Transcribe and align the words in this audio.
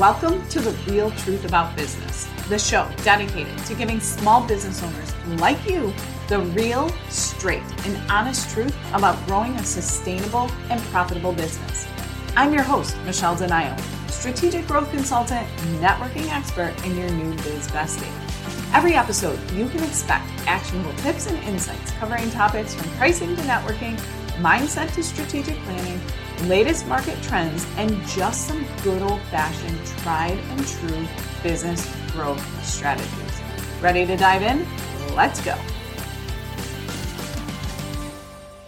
Welcome 0.00 0.48
to 0.48 0.60
The 0.60 0.70
Real 0.90 1.10
Truth 1.10 1.44
About 1.44 1.76
Business, 1.76 2.24
the 2.48 2.58
show 2.58 2.88
dedicated 3.04 3.58
to 3.66 3.74
giving 3.74 4.00
small 4.00 4.42
business 4.42 4.82
owners 4.82 5.14
like 5.38 5.68
you 5.68 5.92
the 6.26 6.38
real, 6.38 6.88
straight, 7.10 7.62
and 7.84 8.10
honest 8.10 8.48
truth 8.48 8.74
about 8.94 9.22
growing 9.26 9.54
a 9.56 9.62
sustainable 9.62 10.50
and 10.70 10.80
profitable 10.84 11.34
business. 11.34 11.86
I'm 12.34 12.54
your 12.54 12.62
host, 12.62 12.96
Michelle 13.04 13.36
Denayo, 13.36 13.78
strategic 14.10 14.66
growth 14.66 14.90
consultant, 14.90 15.46
networking 15.82 16.32
expert, 16.32 16.72
and 16.82 16.96
your 16.96 17.10
new 17.10 17.34
biz 17.42 17.68
bestie. 17.68 18.10
Every 18.72 18.94
episode, 18.94 19.38
you 19.50 19.68
can 19.68 19.82
expect 19.82 20.24
actionable 20.46 20.94
tips 20.94 21.26
and 21.26 21.36
insights 21.44 21.90
covering 21.90 22.30
topics 22.30 22.74
from 22.74 22.90
pricing 22.92 23.36
to 23.36 23.42
networking, 23.42 24.00
mindset 24.38 24.94
to 24.94 25.02
strategic 25.02 25.58
planning 25.64 26.00
latest 26.46 26.86
market 26.86 27.20
trends, 27.22 27.66
and 27.76 27.90
just 28.08 28.46
some 28.48 28.66
good 28.82 29.02
old 29.02 29.20
fashioned 29.30 29.78
tried 29.98 30.38
and 30.38 30.66
true 30.66 31.06
business 31.42 31.88
growth 32.12 32.64
strategies. 32.64 33.40
Ready 33.80 34.06
to 34.06 34.16
dive 34.16 34.42
in? 34.42 34.66
Let's 35.14 35.40
go. 35.40 35.56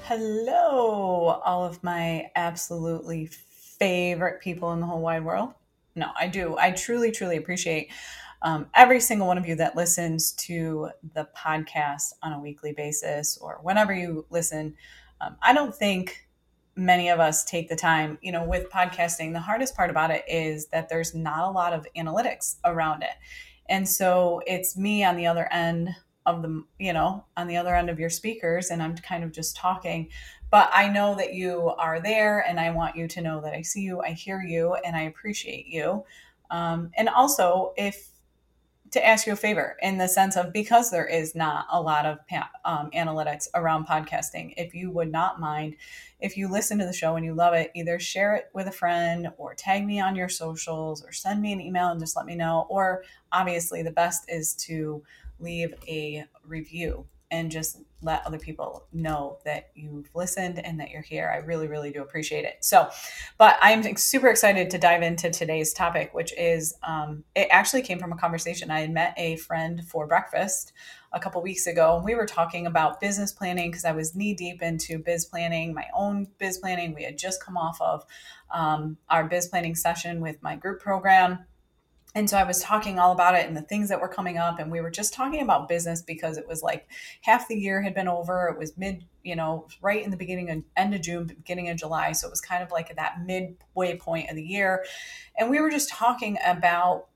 Hello, 0.04 1.40
all 1.44 1.64
of 1.64 1.82
my 1.82 2.30
absolutely 2.34 3.26
favorite 3.26 4.40
people 4.40 4.72
in 4.72 4.80
the 4.80 4.86
whole 4.86 5.00
wide 5.00 5.24
world. 5.24 5.54
No, 5.94 6.10
I 6.18 6.28
do. 6.28 6.56
I 6.58 6.72
truly, 6.72 7.10
truly 7.10 7.36
appreciate 7.36 7.90
um, 8.42 8.66
every 8.74 9.00
single 9.00 9.26
one 9.26 9.38
of 9.38 9.46
you 9.46 9.54
that 9.56 9.76
listens 9.76 10.32
to 10.32 10.90
the 11.14 11.28
podcast 11.36 12.12
on 12.22 12.32
a 12.32 12.40
weekly 12.40 12.72
basis 12.72 13.38
or 13.38 13.60
whenever 13.62 13.94
you 13.94 14.26
listen. 14.30 14.74
Um, 15.20 15.36
I 15.40 15.52
don't 15.52 15.74
think 15.74 16.26
many 16.76 17.08
of 17.08 17.20
us 17.20 17.44
take 17.44 17.68
the 17.68 17.76
time, 17.76 18.18
you 18.22 18.32
know, 18.32 18.44
with 18.44 18.70
podcasting, 18.70 19.32
the 19.32 19.40
hardest 19.40 19.76
part 19.76 19.90
about 19.90 20.10
it 20.10 20.24
is 20.26 20.66
that 20.68 20.88
there's 20.88 21.14
not 21.14 21.48
a 21.48 21.50
lot 21.50 21.72
of 21.72 21.86
analytics 21.96 22.56
around 22.64 23.02
it. 23.02 23.14
And 23.68 23.88
so 23.88 24.42
it's 24.46 24.76
me 24.76 25.04
on 25.04 25.16
the 25.16 25.26
other 25.26 25.48
end 25.52 25.90
of 26.26 26.42
the, 26.42 26.64
you 26.78 26.92
know, 26.92 27.24
on 27.36 27.46
the 27.46 27.56
other 27.56 27.74
end 27.74 27.90
of 27.90 27.98
your 27.98 28.10
speakers, 28.10 28.70
and 28.70 28.82
I'm 28.82 28.96
kind 28.96 29.24
of 29.24 29.32
just 29.32 29.56
talking. 29.56 30.08
But 30.50 30.70
I 30.72 30.88
know 30.88 31.14
that 31.16 31.34
you 31.34 31.68
are 31.78 32.00
there, 32.00 32.40
and 32.40 32.60
I 32.60 32.70
want 32.70 32.96
you 32.96 33.08
to 33.08 33.20
know 33.20 33.40
that 33.40 33.54
I 33.54 33.62
see 33.62 33.80
you, 33.80 34.00
I 34.00 34.10
hear 34.10 34.42
you, 34.42 34.74
and 34.74 34.94
I 34.94 35.02
appreciate 35.02 35.66
you. 35.66 36.04
Um, 36.50 36.90
and 36.96 37.08
also, 37.08 37.72
if 37.76 38.11
to 38.92 39.04
ask 39.04 39.26
you 39.26 39.32
a 39.32 39.36
favor 39.36 39.76
in 39.80 39.96
the 39.96 40.06
sense 40.06 40.36
of 40.36 40.52
because 40.52 40.90
there 40.90 41.06
is 41.06 41.34
not 41.34 41.66
a 41.70 41.80
lot 41.80 42.04
of 42.04 42.18
um, 42.64 42.90
analytics 42.90 43.48
around 43.54 43.86
podcasting, 43.86 44.52
if 44.56 44.74
you 44.74 44.90
would 44.90 45.10
not 45.10 45.40
mind, 45.40 45.76
if 46.20 46.36
you 46.36 46.46
listen 46.46 46.78
to 46.78 46.84
the 46.84 46.92
show 46.92 47.16
and 47.16 47.24
you 47.24 47.34
love 47.34 47.54
it, 47.54 47.70
either 47.74 47.98
share 47.98 48.34
it 48.36 48.50
with 48.52 48.68
a 48.68 48.72
friend 48.72 49.28
or 49.38 49.54
tag 49.54 49.86
me 49.86 49.98
on 49.98 50.14
your 50.14 50.28
socials 50.28 51.02
or 51.02 51.10
send 51.10 51.40
me 51.40 51.52
an 51.52 51.60
email 51.60 51.88
and 51.88 52.00
just 52.00 52.16
let 52.16 52.26
me 52.26 52.34
know. 52.34 52.66
Or 52.68 53.02
obviously, 53.32 53.82
the 53.82 53.90
best 53.90 54.30
is 54.30 54.52
to 54.66 55.02
leave 55.40 55.74
a 55.88 56.26
review 56.46 57.06
and 57.32 57.50
just 57.50 57.78
let 58.02 58.24
other 58.26 58.38
people 58.38 58.84
know 58.92 59.38
that 59.44 59.70
you've 59.74 60.10
listened 60.14 60.58
and 60.58 60.78
that 60.78 60.90
you're 60.90 61.02
here. 61.02 61.32
I 61.32 61.38
really, 61.38 61.66
really 61.66 61.90
do 61.90 62.02
appreciate 62.02 62.44
it. 62.44 62.58
So, 62.60 62.90
but 63.38 63.56
I'm 63.60 63.96
super 63.96 64.28
excited 64.28 64.70
to 64.70 64.78
dive 64.78 65.02
into 65.02 65.30
today's 65.30 65.72
topic, 65.72 66.12
which 66.12 66.36
is 66.36 66.74
um, 66.82 67.24
it 67.34 67.48
actually 67.50 67.82
came 67.82 67.98
from 67.98 68.12
a 68.12 68.16
conversation. 68.16 68.70
I 68.70 68.80
had 68.80 68.92
met 68.92 69.14
a 69.16 69.36
friend 69.36 69.82
for 69.84 70.06
breakfast 70.06 70.72
a 71.12 71.20
couple 71.20 71.40
weeks 71.42 71.66
ago, 71.66 71.96
and 71.96 72.04
we 72.04 72.14
were 72.14 72.26
talking 72.26 72.66
about 72.66 73.00
business 73.00 73.32
planning 73.32 73.70
because 73.70 73.84
I 73.84 73.92
was 73.92 74.14
knee 74.14 74.34
deep 74.34 74.62
into 74.62 74.98
biz 74.98 75.24
planning, 75.24 75.72
my 75.72 75.86
own 75.94 76.28
biz 76.38 76.58
planning. 76.58 76.94
We 76.94 77.04
had 77.04 77.16
just 77.16 77.42
come 77.42 77.56
off 77.56 77.80
of 77.80 78.04
um, 78.52 78.98
our 79.08 79.24
biz 79.24 79.46
planning 79.46 79.74
session 79.74 80.20
with 80.20 80.42
my 80.42 80.56
group 80.56 80.80
program 80.80 81.46
and 82.14 82.28
so 82.28 82.36
I 82.36 82.44
was 82.44 82.60
talking 82.60 82.98
all 82.98 83.12
about 83.12 83.34
it 83.34 83.46
and 83.46 83.56
the 83.56 83.62
things 83.62 83.88
that 83.88 84.00
were 84.00 84.08
coming 84.08 84.36
up. 84.36 84.58
And 84.58 84.70
we 84.70 84.82
were 84.82 84.90
just 84.90 85.14
talking 85.14 85.40
about 85.40 85.68
business 85.68 86.02
because 86.02 86.36
it 86.36 86.46
was 86.46 86.62
like 86.62 86.86
half 87.22 87.48
the 87.48 87.56
year 87.56 87.80
had 87.80 87.94
been 87.94 88.08
over. 88.08 88.48
It 88.48 88.58
was 88.58 88.76
mid, 88.76 89.06
you 89.22 89.34
know, 89.34 89.66
right 89.80 90.04
in 90.04 90.10
the 90.10 90.16
beginning 90.16 90.50
of 90.50 90.62
end 90.76 90.94
of 90.94 91.00
June, 91.00 91.26
beginning 91.26 91.70
of 91.70 91.78
July. 91.78 92.12
So 92.12 92.26
it 92.26 92.30
was 92.30 92.42
kind 92.42 92.62
of 92.62 92.70
like 92.70 92.94
that 92.94 93.22
midway 93.24 93.96
point 93.96 94.28
of 94.28 94.36
the 94.36 94.42
year. 94.42 94.84
And 95.38 95.48
we 95.48 95.60
were 95.60 95.70
just 95.70 95.88
talking 95.88 96.36
about 96.44 97.06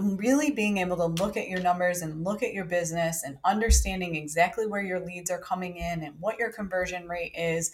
really 0.00 0.52
being 0.52 0.78
able 0.78 0.96
to 0.96 1.22
look 1.22 1.36
at 1.36 1.48
your 1.48 1.60
numbers 1.60 2.00
and 2.00 2.24
look 2.24 2.44
at 2.44 2.52
your 2.52 2.64
business 2.64 3.24
and 3.24 3.38
understanding 3.44 4.14
exactly 4.14 4.66
where 4.66 4.82
your 4.82 5.00
leads 5.00 5.30
are 5.30 5.40
coming 5.40 5.76
in 5.76 6.02
and 6.02 6.14
what 6.20 6.38
your 6.38 6.52
conversion 6.52 7.08
rate 7.08 7.32
is. 7.36 7.72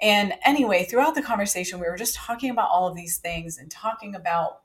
And 0.00 0.32
anyway, 0.44 0.84
throughout 0.84 1.14
the 1.14 1.22
conversation, 1.22 1.78
we 1.78 1.86
were 1.86 1.96
just 1.96 2.16
talking 2.16 2.50
about 2.50 2.70
all 2.70 2.88
of 2.88 2.96
these 2.96 3.18
things 3.18 3.58
and 3.58 3.70
talking 3.70 4.14
about 4.14 4.63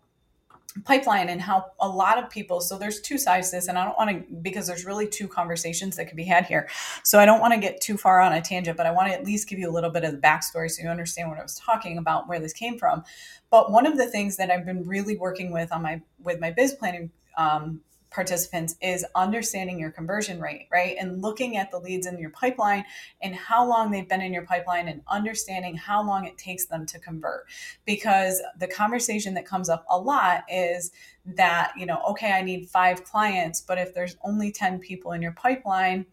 pipeline 0.85 1.29
and 1.29 1.41
how 1.41 1.65
a 1.79 1.87
lot 1.87 2.21
of 2.21 2.29
people 2.29 2.61
so 2.61 2.77
there's 2.77 3.01
two 3.01 3.17
sides 3.17 3.49
to 3.49 3.55
this 3.55 3.67
and 3.67 3.77
i 3.77 3.83
don't 3.83 3.97
want 3.97 4.09
to 4.09 4.33
because 4.41 4.67
there's 4.67 4.85
really 4.85 5.07
two 5.07 5.27
conversations 5.27 5.95
that 5.95 6.05
could 6.05 6.15
be 6.15 6.23
had 6.23 6.45
here. 6.45 6.67
So 7.03 7.19
i 7.19 7.25
don't 7.25 7.39
want 7.39 7.53
to 7.53 7.59
get 7.59 7.81
too 7.81 7.97
far 7.97 8.19
on 8.21 8.33
a 8.33 8.41
tangent 8.41 8.77
but 8.77 8.85
i 8.85 8.91
want 8.91 9.07
to 9.07 9.13
at 9.13 9.25
least 9.25 9.47
give 9.49 9.59
you 9.59 9.69
a 9.69 9.73
little 9.73 9.89
bit 9.89 10.03
of 10.03 10.11
the 10.11 10.17
backstory 10.17 10.69
so 10.69 10.83
you 10.83 10.89
understand 10.89 11.29
what 11.29 11.39
i 11.39 11.43
was 11.43 11.55
talking 11.55 11.97
about 11.97 12.27
where 12.27 12.39
this 12.39 12.53
came 12.53 12.77
from. 12.77 13.03
But 13.49 13.71
one 13.71 13.85
of 13.85 13.97
the 13.97 14.07
things 14.07 14.37
that 14.37 14.51
i've 14.51 14.65
been 14.65 14.83
really 14.83 15.17
working 15.17 15.51
with 15.51 15.71
on 15.71 15.81
my 15.81 16.01
with 16.23 16.39
my 16.39 16.51
biz 16.51 16.73
planning 16.73 17.11
um, 17.37 17.81
participants 18.11 18.75
is 18.81 19.05
understanding 19.15 19.79
your 19.79 19.91
conversion 19.91 20.39
rate, 20.39 20.67
right? 20.71 20.95
And 20.99 21.21
looking 21.21 21.57
at 21.57 21.69
the 21.71 21.79
leads 21.79 22.07
in 22.07 22.17
your 22.17 22.31
pipeline 22.31 22.85
and 23.21 23.35
how 23.35 23.67
long 23.67 23.91
they've 23.91 24.07
been 24.07 24.21
in 24.21 24.33
your 24.33 24.45
pipeline 24.45 24.87
and 24.87 25.01
understanding 25.07 25.75
how 25.75 26.03
long 26.03 26.25
it 26.25 26.37
takes 26.37 26.65
them 26.65 26.85
to 26.87 26.99
convert. 26.99 27.45
Because 27.85 28.41
the 28.57 28.67
conversation 28.67 29.33
that 29.35 29.45
comes 29.45 29.69
up 29.69 29.85
a 29.89 29.97
lot 29.97 30.43
is 30.49 30.91
that, 31.25 31.73
you 31.77 31.85
know, 31.85 32.01
okay, 32.09 32.31
I 32.31 32.41
need 32.41 32.69
five 32.69 33.03
clients, 33.03 33.61
but 33.61 33.77
if 33.77 33.93
there's 33.93 34.17
only 34.23 34.51
10 34.51 34.79
people 34.79 35.11
in 35.11 35.21
your 35.21 35.33
pipeline 35.33 36.05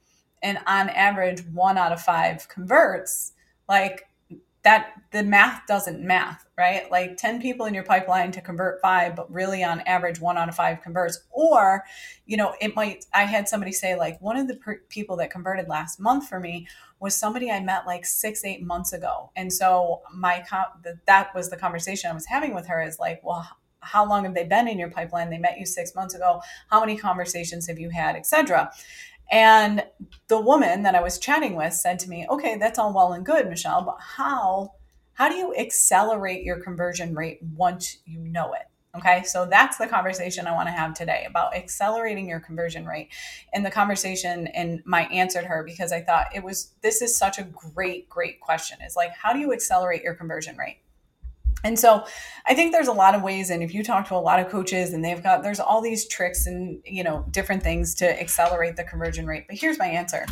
and 0.43 0.59
on 0.67 0.91
average 0.91 1.41
one 1.47 1.79
out 1.79 1.93
of 1.93 2.03
five 2.03 2.47
converts, 2.49 3.33
like 3.69 4.09
that 4.67 4.95
the 5.13 5.23
math 5.23 5.65
doesn't 5.69 6.03
math, 6.03 6.45
right? 6.59 6.91
Like 6.91 7.17
10 7.17 7.41
people 7.41 7.67
in 7.67 7.73
your 7.73 7.85
pipeline 7.85 8.33
to 8.33 8.41
convert 8.41 8.83
five, 8.83 9.15
but 9.15 9.33
really 9.33 9.63
on 9.63 9.79
average, 9.83 10.21
one 10.21 10.37
out 10.37 10.49
of 10.49 10.57
five 10.57 10.83
converts. 10.83 11.21
Or, 11.31 11.85
you 12.27 12.37
know, 12.37 12.53
it 12.61 12.75
might, 12.75 13.05
I 13.15 13.27
had 13.27 13.49
somebody 13.49 13.71
say, 13.71 13.95
like, 13.95 14.21
one 14.21 14.37
of 14.37 14.49
the 14.49 14.57
per- 14.57 14.83
people 14.89 15.19
that 15.19 15.31
converted 15.31 15.69
last 15.69 16.01
month 16.01 16.29
for 16.29 16.41
me 16.41 16.67
was 16.99 17.17
somebody 17.17 17.49
I 17.49 17.61
met 17.61 17.87
like 17.87 18.05
six, 18.05 18.45
eight 18.45 18.61
months 18.61 18.93
ago. 18.93 19.31
And 19.37 19.53
so 19.53 20.03
my, 20.13 20.45
that 21.07 21.33
was 21.33 21.49
the 21.49 21.57
conversation 21.57 22.11
I 22.11 22.15
was 22.15 22.27
having 22.27 22.53
with 22.53 22.67
her 22.67 22.83
is 22.83 22.99
like, 22.99 23.21
well, 23.23 23.49
how 23.79 24.05
long 24.05 24.25
have 24.25 24.35
they 24.35 24.43
been 24.43 24.67
in 24.67 24.81
your 24.81 24.91
pipeline? 24.91 25.31
They 25.31 25.39
met 25.39 25.61
you 25.61 25.65
six 25.65 25.95
months 25.95 26.17
ago. 26.17 26.43
How 26.71 26.81
many 26.81 26.97
conversations 26.97 27.69
have 27.69 27.79
you 27.79 27.91
had, 27.91 28.17
etc. 28.17 28.73
And 29.31 29.85
the 30.29 30.41
woman 30.41 30.83
that 30.83 30.95
I 30.95 31.03
was 31.03 31.19
chatting 31.19 31.57
with 31.57 31.73
said 31.73 31.99
to 32.01 32.09
me, 32.09 32.27
"Okay, 32.29 32.57
that's 32.57 32.79
all 32.79 32.93
well 32.93 33.13
and 33.13 33.27
good, 33.27 33.49
Michelle, 33.49 33.83
but 33.83 33.99
how 34.01 34.73
how 35.15 35.29
do 35.31 35.35
you 35.35 35.55
accelerate 35.57 36.45
your 36.45 36.61
conversion 36.61 37.15
rate 37.15 37.41
once 37.43 37.99
you 38.05 38.21
know 38.21 38.53
it?" 38.53 38.67
Okay, 38.97 39.25
so 39.25 39.45
that's 39.45 39.77
the 39.77 39.87
conversation 39.87 40.47
I 40.47 40.53
want 40.53 40.69
to 40.69 40.73
have 40.73 40.95
today 40.95 41.27
about 41.29 41.55
accelerating 41.55 42.29
your 42.29 42.41
conversion 42.41 42.87
rate. 42.87 43.11
And 43.53 43.65
the 43.65 43.71
conversation 43.71 44.47
and 44.49 44.81
my 44.87 45.03
answer 45.09 45.43
to 45.43 45.47
her 45.49 45.63
because 45.65 45.93
I 45.93 46.01
thought 46.01 46.35
it 46.35 46.43
was 46.43 46.73
this 46.81 47.03
is 47.03 47.17
such 47.17 47.39
a 47.39 47.43
great, 47.43 48.09
great 48.09 48.41
question. 48.41 48.79
Is 48.81 48.97
like, 48.97 49.13
how 49.13 49.35
do 49.35 49.39
you 49.39 49.53
accelerate 49.53 50.03
your 50.03 50.15
conversion 50.15 50.57
rate? 50.57 50.79
And 51.67 51.77
so 51.77 52.07
I 52.47 52.55
think 52.55 52.71
there's 52.71 52.87
a 52.87 52.93
lot 52.93 53.17
of 53.17 53.23
ways 53.23 53.51
and 53.51 53.61
if 53.61 53.75
you 53.75 53.83
talk 53.83 54.07
to 54.09 54.15
a 54.15 54.23
lot 54.23 54.39
of 54.39 54.49
coaches 54.49 54.93
and 54.93 55.05
they've 55.05 55.21
got 55.21 55.43
there's 55.43 55.59
all 55.59 55.81
these 55.81 56.07
tricks 56.07 56.47
and 56.47 56.81
you 56.85 57.03
know 57.03 57.27
different 57.33 57.65
things 57.65 57.93
to 57.97 58.21
accelerate 58.21 58.77
the 58.77 58.85
conversion 58.85 59.27
rate. 59.27 59.47
But 59.49 59.59
here's 59.59 59.77
my 59.77 59.87
answer. 59.87 60.27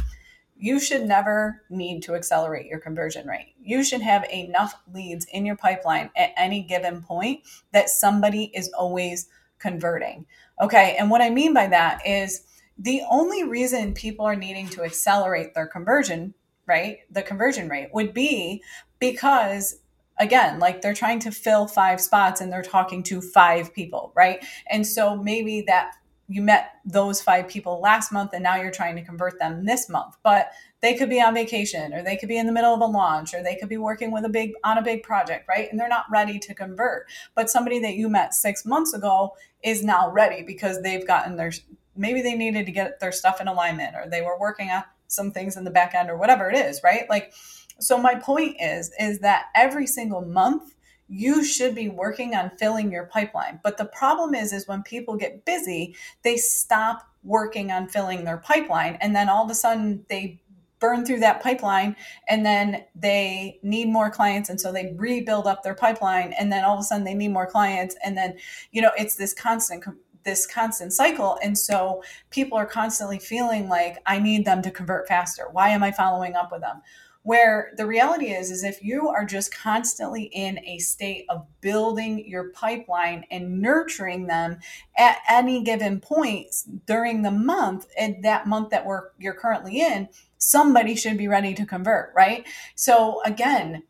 You 0.57 0.79
should 0.79 1.03
never 1.03 1.63
need 1.69 2.05
to 2.05 2.15
accelerate 2.15 2.67
your 2.67 2.79
conversion 2.79 3.27
rate. 3.27 3.55
You 3.61 3.83
should 3.83 4.01
have 4.01 4.25
enough 4.33 4.77
leads 4.93 5.27
in 5.33 5.45
your 5.45 5.57
pipeline 5.57 6.11
at 6.17 6.31
any 6.37 6.63
given 6.63 7.03
point 7.03 7.41
that 7.73 7.89
somebody 7.89 8.53
is 8.55 8.73
always 8.73 9.27
converting. 9.59 10.27
Okay? 10.61 10.95
And 10.97 11.11
what 11.11 11.21
I 11.21 11.31
mean 11.31 11.53
by 11.53 11.67
that 11.67 12.07
is 12.07 12.43
the 12.79 13.03
only 13.11 13.43
reason 13.43 13.93
people 13.93 14.25
are 14.25 14.37
needing 14.37 14.69
to 14.69 14.85
accelerate 14.85 15.55
their 15.55 15.67
conversion, 15.67 16.35
right? 16.67 16.99
The 17.11 17.23
conversion 17.23 17.69
rate 17.69 17.91
would 17.93 18.15
be 18.15 18.63
because 19.01 19.81
again 20.19 20.59
like 20.59 20.83
they're 20.83 20.95
trying 20.95 21.19
to 21.19 21.31
fill 21.31 21.67
five 21.67 22.01
spots 22.01 22.41
and 22.41 22.53
they're 22.53 22.63
talking 22.63 23.03
to 23.03 23.21
five 23.21 23.73
people 23.73 24.13
right? 24.15 24.45
And 24.71 24.87
so 24.87 25.17
maybe 25.17 25.63
that 25.67 25.93
you 26.29 26.41
met 26.41 26.71
those 26.87 27.21
five 27.21 27.49
people 27.49 27.81
last 27.81 28.11
month 28.11 28.31
and 28.33 28.43
now 28.43 28.57
you're 28.57 28.71
trying 28.71 28.97
to 28.97 29.03
convert 29.03 29.39
them 29.39 29.67
this 29.67 29.89
month 29.91 30.17
but 30.23 30.51
they 30.81 30.95
could 30.95 31.09
be 31.09 31.21
on 31.21 31.35
vacation 31.35 31.93
or 31.93 32.03
they 32.03 32.17
could 32.17 32.29
be 32.29 32.39
in 32.39 32.47
the 32.47 32.53
middle 32.53 32.75
of 32.75 32.81
a 32.81 32.87
launch 32.87 33.35
or 33.35 33.43
they 33.43 33.57
could 33.57 33.69
be 33.69 33.77
working 33.77 34.11
with 34.11 34.25
a 34.25 34.29
big 34.29 34.53
on 34.65 34.79
a 34.79 34.83
big 34.83 35.03
project 35.03 35.49
right? 35.49 35.69
And 35.71 35.79
they're 35.79 35.89
not 35.89 36.07
ready 36.11 36.39
to 36.39 36.55
convert. 36.55 37.07
But 37.35 37.51
somebody 37.51 37.79
that 37.81 37.95
you 37.95 38.09
met 38.09 38.35
6 38.35 38.65
months 38.65 38.93
ago 38.95 39.35
is 39.63 39.83
now 39.83 40.11
ready 40.11 40.43
because 40.43 40.83
they've 40.83 41.07
gotten 41.07 41.37
their 41.37 41.53
maybe 41.97 42.23
they 42.23 42.35
needed 42.35 42.67
to 42.67 42.73
get 42.73 43.01
their 43.01 43.13
stuff 43.13 43.41
in 43.41 43.49
alignment 43.49 43.95
or 43.95 44.09
they 44.09 44.21
were 44.21 44.39
working 44.39 44.69
on 44.71 44.85
some 45.07 45.31
things 45.31 45.57
in 45.57 45.65
the 45.65 45.71
back 45.71 45.95
end 45.95 46.11
or 46.11 46.17
whatever 46.17 46.51
it 46.51 46.57
is 46.57 46.81
right? 46.83 47.09
Like 47.09 47.33
so 47.79 47.99
my 47.99 48.15
point 48.15 48.57
is 48.61 48.91
is 49.01 49.19
that 49.21 49.47
every 49.55 49.87
single 49.87 50.23
month 50.23 50.75
you 51.09 51.45
should 51.45 51.75
be 51.75 51.89
working 51.89 52.35
on 52.35 52.51
filling 52.59 52.91
your 52.91 53.05
pipeline. 53.07 53.61
But 53.63 53.77
the 53.77 53.85
problem 53.85 54.35
is 54.35 54.53
is 54.53 54.67
when 54.67 54.83
people 54.83 55.17
get 55.17 55.45
busy, 55.45 55.95
they 56.23 56.37
stop 56.37 57.07
working 57.23 57.71
on 57.71 57.89
filling 57.89 58.25
their 58.25 58.39
pipeline 58.39 58.99
and 59.01 59.15
then 59.15 59.29
all 59.29 59.45
of 59.45 59.51
a 59.51 59.55
sudden 59.55 60.05
they 60.09 60.41
burn 60.79 61.07
through 61.07 61.21
that 61.21 61.43
pipeline 61.43 61.97
and 62.29 62.45
then 62.45 62.85
they 62.95 63.59
need 63.63 63.89
more 63.89 64.11
clients 64.11 64.51
and 64.51 64.61
so 64.61 64.71
they 64.71 64.93
rebuild 64.97 65.47
up 65.47 65.63
their 65.63 65.75
pipeline 65.75 66.35
and 66.39 66.53
then 66.53 66.65
all 66.65 66.75
of 66.75 66.81
a 66.81 66.83
sudden 66.83 67.05
they 67.05 67.15
need 67.15 67.29
more 67.29 67.47
clients 67.47 67.97
and 68.05 68.15
then 68.19 68.37
you 68.73 68.83
know 68.83 68.91
it's 68.99 69.17
this 69.17 69.33
constant 69.33 69.83
this 70.25 70.47
constant 70.47 70.93
cycle. 70.93 71.39
And 71.43 71.57
so 71.57 72.03
people 72.31 72.57
are 72.59 72.67
constantly 72.67 73.19
feeling 73.19 73.69
like 73.69 73.99
i 74.07 74.19
need 74.19 74.45
them 74.45 74.63
to 74.63 74.71
convert 74.71 75.07
faster. 75.07 75.49
Why 75.53 75.69
am 75.69 75.83
i 75.83 75.93
following 75.93 76.35
up 76.35 76.51
with 76.51 76.63
them 76.63 76.83
where 77.25 77.73
the 77.79 77.87
reality 77.87 78.27
is 78.27 78.51
is 78.51 78.63
if 78.63 78.85
you 78.85 79.09
are 79.09 79.25
just 79.25 79.53
constantly 79.53 80.25
in 80.25 80.59
a 80.67 80.79
state 80.79 81.25
of 81.31 81.47
building 81.63 82.27
your 82.29 82.51
pipeline 82.51 83.25
and 83.31 83.61
nurturing 83.61 84.27
them 84.27 84.59
at 84.97 85.17
any 85.29 85.63
given 85.63 85.99
point 85.99 86.55
during 86.87 87.23
the 87.23 87.31
month 87.31 87.87
and 87.99 88.23
that 88.23 88.47
month 88.47 88.71
that 88.71 88.87
we're 88.87 89.09
you're 89.19 89.35
currently 89.35 89.81
in 89.81 90.09
somebody 90.37 90.95
should 90.95 91.17
be 91.17 91.27
ready 91.27 91.55
to 91.55 91.65
convert 91.65 92.13
right? 92.15 92.47
So 92.75 93.23
again 93.25 93.83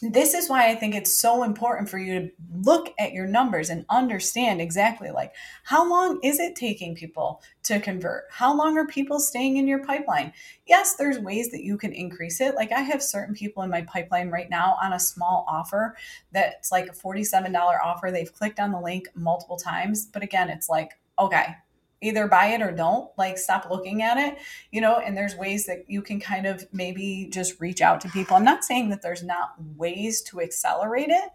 this 0.00 0.34
is 0.34 0.48
why 0.48 0.70
I 0.70 0.74
think 0.74 0.94
it's 0.94 1.14
so 1.14 1.42
important 1.42 1.88
for 1.88 1.98
you 1.98 2.20
to 2.20 2.30
look 2.52 2.92
at 2.98 3.12
your 3.12 3.26
numbers 3.26 3.68
and 3.68 3.84
understand 3.88 4.60
exactly 4.60 5.10
like 5.10 5.32
how 5.64 5.88
long 5.88 6.20
is 6.22 6.38
it 6.38 6.54
taking 6.54 6.94
people 6.94 7.42
to 7.64 7.80
convert? 7.80 8.24
How 8.30 8.56
long 8.56 8.78
are 8.78 8.86
people 8.86 9.18
staying 9.18 9.56
in 9.56 9.66
your 9.66 9.84
pipeline? 9.84 10.32
Yes, 10.66 10.94
there's 10.94 11.18
ways 11.18 11.50
that 11.50 11.64
you 11.64 11.76
can 11.76 11.92
increase 11.92 12.40
it. 12.40 12.54
Like 12.54 12.70
I 12.72 12.80
have 12.80 13.02
certain 13.02 13.34
people 13.34 13.62
in 13.62 13.70
my 13.70 13.82
pipeline 13.82 14.30
right 14.30 14.48
now 14.48 14.76
on 14.80 14.92
a 14.92 15.00
small 15.00 15.44
offer 15.48 15.96
that's 16.32 16.70
like 16.70 16.88
a 16.88 16.92
$47 16.92 17.54
offer. 17.82 18.10
They've 18.10 18.32
clicked 18.32 18.60
on 18.60 18.72
the 18.72 18.80
link 18.80 19.08
multiple 19.14 19.56
times, 19.56 20.06
but 20.06 20.22
again, 20.22 20.48
it's 20.48 20.68
like, 20.68 20.92
okay, 21.18 21.56
either 22.00 22.26
buy 22.28 22.46
it 22.46 22.62
or 22.62 22.70
don't 22.70 23.10
like 23.18 23.38
stop 23.38 23.68
looking 23.70 24.02
at 24.02 24.16
it 24.16 24.38
you 24.70 24.80
know 24.80 24.98
and 24.98 25.16
there's 25.16 25.36
ways 25.36 25.66
that 25.66 25.88
you 25.88 26.02
can 26.02 26.20
kind 26.20 26.46
of 26.46 26.66
maybe 26.72 27.28
just 27.32 27.60
reach 27.60 27.80
out 27.80 28.00
to 28.00 28.08
people. 28.08 28.36
I'm 28.36 28.44
not 28.44 28.64
saying 28.64 28.90
that 28.90 29.02
there's 29.02 29.22
not 29.22 29.54
ways 29.76 30.22
to 30.22 30.40
accelerate 30.40 31.10
it 31.10 31.30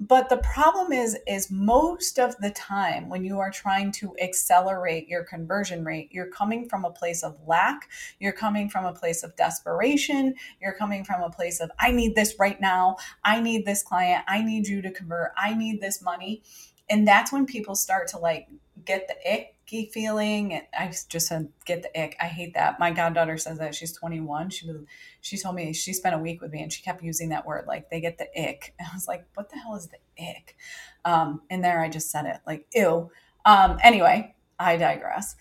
but 0.00 0.30
the 0.30 0.38
problem 0.38 0.92
is 0.92 1.18
is 1.26 1.50
most 1.50 2.18
of 2.18 2.34
the 2.38 2.50
time 2.50 3.10
when 3.10 3.22
you 3.22 3.38
are 3.38 3.50
trying 3.50 3.92
to 3.92 4.16
accelerate 4.20 5.06
your 5.06 5.22
conversion 5.24 5.84
rate 5.84 6.08
you're 6.10 6.30
coming 6.30 6.66
from 6.66 6.86
a 6.86 6.90
place 6.90 7.22
of 7.22 7.36
lack 7.46 7.90
you're 8.18 8.32
coming 8.32 8.68
from 8.68 8.86
a 8.86 8.94
place 8.94 9.22
of 9.22 9.36
desperation 9.36 10.34
you're 10.60 10.72
coming 10.72 11.04
from 11.04 11.22
a 11.22 11.28
place 11.28 11.60
of 11.60 11.70
i 11.78 11.90
need 11.92 12.14
this 12.14 12.34
right 12.38 12.60
now 12.62 12.96
i 13.24 13.40
need 13.40 13.66
this 13.66 13.82
client 13.82 14.24
i 14.26 14.42
need 14.42 14.66
you 14.66 14.80
to 14.80 14.90
convert 14.90 15.32
i 15.36 15.54
need 15.54 15.82
this 15.82 16.00
money 16.00 16.42
and 16.88 17.06
that's 17.06 17.30
when 17.30 17.44
people 17.44 17.74
start 17.74 18.08
to 18.08 18.18
like 18.18 18.48
get 18.84 19.08
the 19.08 19.16
icky 19.32 19.90
feeling. 19.92 20.54
And 20.54 20.64
I 20.78 20.92
just 21.08 21.26
said, 21.26 21.48
get 21.64 21.82
the 21.82 22.00
ick. 22.00 22.16
I 22.20 22.26
hate 22.26 22.54
that. 22.54 22.78
My 22.78 22.90
goddaughter 22.90 23.38
says 23.38 23.58
that 23.58 23.74
she's 23.74 23.92
21. 23.92 24.50
She 24.50 24.66
was, 24.66 24.76
she 25.20 25.38
told 25.38 25.56
me 25.56 25.72
she 25.72 25.92
spent 25.92 26.14
a 26.14 26.18
week 26.18 26.40
with 26.40 26.52
me 26.52 26.62
and 26.62 26.72
she 26.72 26.82
kept 26.82 27.02
using 27.02 27.30
that 27.30 27.46
word. 27.46 27.66
Like 27.66 27.90
they 27.90 28.00
get 28.00 28.18
the 28.18 28.28
ick. 28.40 28.74
I 28.80 28.94
was 28.94 29.08
like, 29.08 29.24
what 29.34 29.50
the 29.50 29.58
hell 29.58 29.76
is 29.76 29.88
the 29.88 29.98
ick? 30.22 30.56
Um, 31.04 31.42
and 31.50 31.64
there 31.64 31.80
I 31.80 31.88
just 31.88 32.10
said 32.10 32.26
it 32.26 32.38
like, 32.46 32.66
ew. 32.74 33.10
Um, 33.44 33.78
anyway, 33.82 34.34
I 34.58 34.76
digress. 34.76 35.36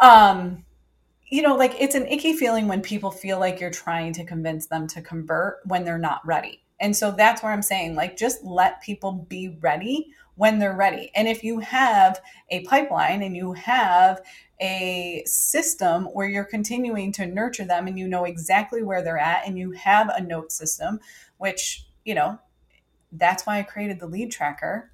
Um, 0.00 0.64
you 1.26 1.42
know, 1.42 1.56
like 1.56 1.74
it's 1.80 1.94
an 1.94 2.06
icky 2.06 2.34
feeling 2.34 2.68
when 2.68 2.80
people 2.80 3.10
feel 3.10 3.38
like 3.38 3.60
you're 3.60 3.70
trying 3.70 4.12
to 4.14 4.24
convince 4.24 4.66
them 4.66 4.86
to 4.88 5.02
convert 5.02 5.60
when 5.64 5.84
they're 5.84 5.98
not 5.98 6.24
ready. 6.24 6.64
And 6.80 6.96
so 6.96 7.10
that's 7.10 7.42
where 7.42 7.52
I'm 7.52 7.62
saying, 7.62 7.94
like, 7.94 8.16
just 8.16 8.42
let 8.44 8.82
people 8.82 9.12
be 9.12 9.56
ready 9.60 10.12
when 10.36 10.58
they're 10.58 10.76
ready. 10.76 11.10
And 11.14 11.28
if 11.28 11.44
you 11.44 11.60
have 11.60 12.20
a 12.50 12.64
pipeline 12.64 13.22
and 13.22 13.36
you 13.36 13.52
have 13.52 14.20
a 14.60 15.22
system 15.26 16.04
where 16.06 16.28
you're 16.28 16.44
continuing 16.44 17.12
to 17.12 17.26
nurture 17.26 17.64
them 17.64 17.86
and 17.86 17.98
you 17.98 18.08
know 18.08 18.24
exactly 18.24 18.82
where 18.82 19.02
they're 19.02 19.18
at 19.18 19.46
and 19.46 19.58
you 19.58 19.72
have 19.72 20.08
a 20.08 20.22
note 20.22 20.52
system, 20.52 21.00
which, 21.38 21.86
you 22.04 22.14
know, 22.14 22.38
that's 23.12 23.46
why 23.46 23.58
I 23.58 23.62
created 23.62 24.00
the 24.00 24.06
lead 24.06 24.32
tracker 24.32 24.90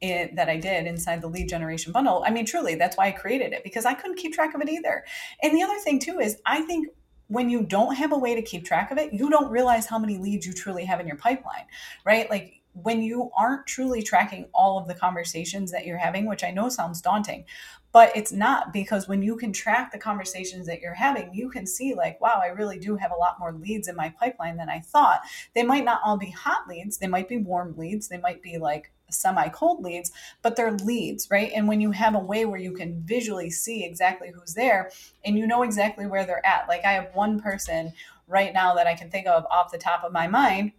it, 0.00 0.34
that 0.36 0.48
I 0.48 0.56
did 0.56 0.86
inside 0.86 1.20
the 1.20 1.28
lead 1.28 1.48
generation 1.48 1.92
bundle. 1.92 2.24
I 2.26 2.30
mean, 2.30 2.46
truly, 2.46 2.74
that's 2.74 2.96
why 2.96 3.08
I 3.08 3.12
created 3.12 3.52
it 3.52 3.62
because 3.62 3.84
I 3.84 3.94
couldn't 3.94 4.16
keep 4.16 4.34
track 4.34 4.54
of 4.54 4.60
it 4.60 4.68
either. 4.68 5.04
And 5.42 5.54
the 5.54 5.62
other 5.62 5.78
thing, 5.78 5.98
too, 5.98 6.18
is 6.18 6.40
I 6.46 6.62
think 6.62 6.88
when 7.28 7.50
you 7.50 7.62
don't 7.62 7.94
have 7.94 8.12
a 8.12 8.18
way 8.18 8.34
to 8.34 8.42
keep 8.42 8.64
track 8.64 8.90
of 8.90 8.98
it, 8.98 9.12
you 9.12 9.30
don't 9.30 9.50
realize 9.50 9.86
how 9.86 9.98
many 9.98 10.18
leads 10.18 10.46
you 10.46 10.52
truly 10.52 10.84
have 10.84 10.98
in 10.98 11.06
your 11.06 11.16
pipeline, 11.16 11.66
right? 12.04 12.28
Like 12.30 12.57
when 12.82 13.02
you 13.02 13.30
aren't 13.36 13.66
truly 13.66 14.02
tracking 14.02 14.46
all 14.52 14.78
of 14.78 14.88
the 14.88 14.94
conversations 14.94 15.70
that 15.72 15.86
you're 15.86 15.98
having, 15.98 16.26
which 16.26 16.44
I 16.44 16.50
know 16.50 16.68
sounds 16.68 17.00
daunting, 17.00 17.44
but 17.92 18.14
it's 18.14 18.32
not 18.32 18.72
because 18.72 19.08
when 19.08 19.22
you 19.22 19.36
can 19.36 19.52
track 19.52 19.90
the 19.90 19.98
conversations 19.98 20.66
that 20.66 20.80
you're 20.80 20.94
having, 20.94 21.32
you 21.32 21.48
can 21.48 21.66
see, 21.66 21.94
like, 21.94 22.20
wow, 22.20 22.40
I 22.42 22.48
really 22.48 22.78
do 22.78 22.96
have 22.96 23.10
a 23.10 23.16
lot 23.16 23.38
more 23.40 23.52
leads 23.52 23.88
in 23.88 23.96
my 23.96 24.10
pipeline 24.10 24.56
than 24.56 24.68
I 24.68 24.80
thought. 24.80 25.20
They 25.54 25.62
might 25.62 25.84
not 25.84 26.00
all 26.04 26.18
be 26.18 26.30
hot 26.30 26.68
leads, 26.68 26.98
they 26.98 27.06
might 27.06 27.28
be 27.28 27.38
warm 27.38 27.74
leads, 27.76 28.08
they 28.08 28.18
might 28.18 28.42
be 28.42 28.58
like 28.58 28.92
semi 29.10 29.48
cold 29.48 29.82
leads, 29.82 30.12
but 30.42 30.54
they're 30.54 30.72
leads, 30.72 31.30
right? 31.30 31.50
And 31.54 31.66
when 31.66 31.80
you 31.80 31.92
have 31.92 32.14
a 32.14 32.18
way 32.18 32.44
where 32.44 32.60
you 32.60 32.72
can 32.72 33.02
visually 33.04 33.48
see 33.48 33.84
exactly 33.84 34.30
who's 34.34 34.54
there 34.54 34.90
and 35.24 35.38
you 35.38 35.46
know 35.46 35.62
exactly 35.62 36.06
where 36.06 36.26
they're 36.26 36.44
at, 36.44 36.68
like 36.68 36.84
I 36.84 36.92
have 36.92 37.14
one 37.14 37.40
person 37.40 37.92
right 38.26 38.52
now 38.52 38.74
that 38.74 38.86
I 38.86 38.94
can 38.94 39.10
think 39.10 39.26
of 39.26 39.46
off 39.50 39.72
the 39.72 39.78
top 39.78 40.04
of 40.04 40.12
my 40.12 40.28
mind 40.28 40.72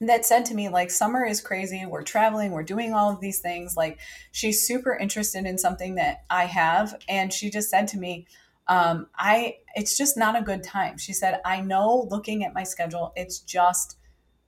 that 0.00 0.26
said 0.26 0.44
to 0.46 0.54
me 0.54 0.68
like 0.68 0.90
summer 0.90 1.24
is 1.24 1.40
crazy. 1.40 1.84
We're 1.86 2.02
traveling. 2.02 2.52
We're 2.52 2.62
doing 2.62 2.92
all 2.92 3.10
of 3.10 3.20
these 3.20 3.40
things. 3.40 3.76
Like 3.76 3.98
she's 4.32 4.66
super 4.66 4.94
interested 4.96 5.46
in 5.46 5.58
something 5.58 5.94
that 5.94 6.24
i 6.30 6.44
have 6.44 6.96
and 7.08 7.32
she 7.32 7.50
just 7.50 7.70
said 7.70 7.88
to 7.88 7.98
me 7.98 8.26
um, 8.68 9.06
i 9.16 9.56
it's 9.74 9.96
just 9.96 10.16
not 10.16 10.36
a 10.36 10.42
good 10.42 10.62
time. 10.62 10.98
She 10.98 11.12
said 11.12 11.40
i 11.44 11.60
know 11.60 12.06
looking 12.10 12.44
at 12.44 12.54
my 12.54 12.64
schedule 12.64 13.12
it's 13.16 13.38
just 13.40 13.98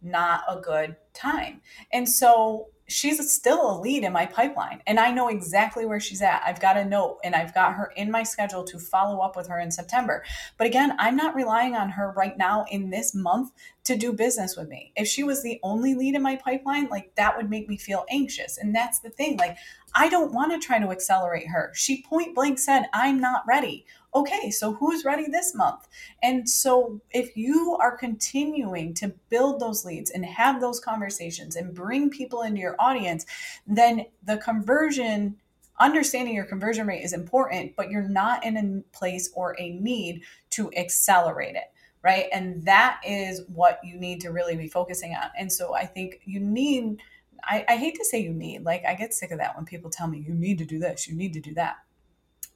not 0.02 0.42
a 0.48 0.60
good 0.60 0.96
time. 1.14 1.60
And 1.92 2.08
so 2.08 2.68
she's 2.88 3.30
still 3.30 3.70
a 3.70 3.78
lead 3.78 4.02
in 4.02 4.12
my 4.12 4.24
pipeline 4.24 4.82
and 4.86 4.98
I 4.98 5.10
know 5.10 5.28
exactly 5.28 5.84
where 5.84 6.00
she's 6.00 6.22
at. 6.22 6.42
I've 6.44 6.60
got 6.60 6.78
a 6.78 6.84
note 6.84 7.18
and 7.22 7.34
I've 7.34 7.54
got 7.54 7.74
her 7.74 7.92
in 7.96 8.10
my 8.10 8.22
schedule 8.22 8.64
to 8.64 8.78
follow 8.78 9.20
up 9.20 9.36
with 9.36 9.46
her 9.48 9.60
in 9.60 9.70
September. 9.70 10.24
But 10.56 10.66
again, 10.66 10.94
I'm 10.98 11.14
not 11.14 11.34
relying 11.34 11.76
on 11.76 11.90
her 11.90 12.12
right 12.16 12.36
now 12.36 12.64
in 12.70 12.88
this 12.88 13.14
month 13.14 13.52
to 13.84 13.96
do 13.96 14.12
business 14.12 14.56
with 14.56 14.68
me. 14.68 14.92
If 14.96 15.06
she 15.06 15.22
was 15.22 15.42
the 15.42 15.60
only 15.62 15.94
lead 15.94 16.14
in 16.14 16.22
my 16.22 16.36
pipeline, 16.36 16.88
like 16.88 17.14
that 17.16 17.36
would 17.36 17.50
make 17.50 17.68
me 17.68 17.76
feel 17.76 18.06
anxious. 18.10 18.56
And 18.56 18.74
that's 18.74 19.00
the 19.00 19.10
thing. 19.10 19.36
Like, 19.36 19.56
I 19.94 20.08
don't 20.08 20.32
want 20.32 20.52
to 20.52 20.66
try 20.66 20.78
to 20.78 20.90
accelerate 20.90 21.48
her. 21.48 21.72
She 21.74 22.02
point 22.02 22.34
blank 22.34 22.58
said, 22.58 22.84
I'm 22.92 23.20
not 23.20 23.44
ready 23.46 23.86
okay, 24.18 24.50
so 24.50 24.74
who's 24.74 25.04
ready 25.04 25.26
this 25.28 25.54
month? 25.54 25.88
And 26.22 26.48
so 26.48 27.00
if 27.10 27.36
you 27.36 27.76
are 27.80 27.96
continuing 27.96 28.94
to 28.94 29.14
build 29.28 29.60
those 29.60 29.84
leads 29.84 30.10
and 30.10 30.24
have 30.24 30.60
those 30.60 30.80
conversations 30.80 31.56
and 31.56 31.74
bring 31.74 32.10
people 32.10 32.42
into 32.42 32.60
your 32.60 32.76
audience, 32.78 33.26
then 33.66 34.06
the 34.24 34.38
conversion 34.38 35.36
understanding 35.80 36.34
your 36.34 36.44
conversion 36.44 36.86
rate 36.86 37.04
is 37.04 37.12
important, 37.12 37.76
but 37.76 37.90
you're 37.90 38.08
not 38.08 38.44
in 38.44 38.56
a 38.56 38.96
place 38.96 39.30
or 39.34 39.54
a 39.60 39.70
need 39.70 40.22
to 40.50 40.72
accelerate 40.76 41.54
it. 41.54 41.70
Right. 42.02 42.26
And 42.32 42.64
that 42.64 43.00
is 43.06 43.42
what 43.48 43.80
you 43.84 43.96
need 43.96 44.20
to 44.20 44.30
really 44.30 44.56
be 44.56 44.68
focusing 44.68 45.14
on. 45.14 45.30
And 45.38 45.52
so 45.52 45.74
I 45.74 45.84
think 45.84 46.20
you 46.24 46.38
need, 46.40 47.00
I, 47.42 47.64
I 47.68 47.76
hate 47.76 47.96
to 47.96 48.04
say 48.04 48.20
you 48.20 48.32
need, 48.32 48.62
like, 48.64 48.84
I 48.86 48.94
get 48.94 49.12
sick 49.12 49.32
of 49.32 49.38
that 49.38 49.56
when 49.56 49.64
people 49.64 49.90
tell 49.90 50.06
me 50.06 50.18
you 50.18 50.32
need 50.32 50.58
to 50.58 50.64
do 50.64 50.78
this, 50.78 51.08
you 51.08 51.16
need 51.16 51.32
to 51.34 51.40
do 51.40 51.54
that 51.54 51.78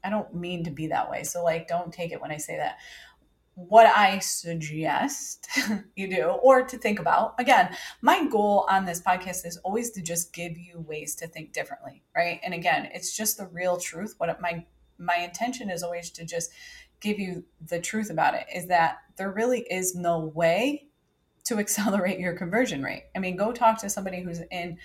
I 0.05 0.11
don't 0.11 0.35
mean 0.35 0.65
to 0.65 0.71
be 0.71 0.89
that 0.89 1.11
way. 1.11 1.23
So 1.23 1.43
like 1.43 1.69
don't 1.69 1.93
take 1.93 2.13
it 2.13 2.21
when 2.21 2.31
I 2.31 2.37
say 2.37 2.57
that. 2.57 2.79
What 3.55 3.87
I 3.87 4.19
suggest 4.21 5.47
you 5.97 6.09
do 6.09 6.25
or 6.25 6.63
to 6.65 6.79
think 6.79 6.99
about. 6.99 7.35
Again, 7.39 7.77
my 8.01 8.27
goal 8.27 8.67
on 8.71 8.87
this 8.87 9.03
podcast 9.03 9.45
is 9.45 9.59
always 9.59 9.91
to 9.91 10.03
just 10.03 10.33
give 10.33 10.57
you 10.57 10.81
ways 10.81 11.15
to 11.17 11.27
think 11.27 11.53
differently, 11.53 12.03
right? 12.17 12.41
And 12.43 12.55
again, 12.55 12.89
it's 12.95 13.15
just 13.15 13.37
the 13.37 13.47
real 13.47 13.77
truth. 13.77 14.15
What 14.19 14.41
my 14.41 14.65
my 14.99 15.17
intention 15.17 15.69
is 15.69 15.83
always 15.83 16.11
to 16.13 16.25
just 16.25 16.51
give 17.01 17.19
you 17.19 17.45
the 17.67 17.81
truth 17.81 18.09
about 18.09 18.35
it 18.35 18.47
is 18.55 18.69
that 18.69 18.99
there 19.17 19.33
really 19.33 19.61
is 19.71 19.95
no 19.95 20.21
way 20.21 20.87
to 21.45 21.57
accelerate 21.59 22.19
your 22.19 22.35
conversion 22.35 22.83
rate. 22.83 23.05
I 23.15 23.19
mean, 23.19 23.37
go 23.37 23.53
talk 23.53 23.79
to 23.81 23.91
somebody 23.91 24.23
who's 24.23 24.41
in 24.51 24.79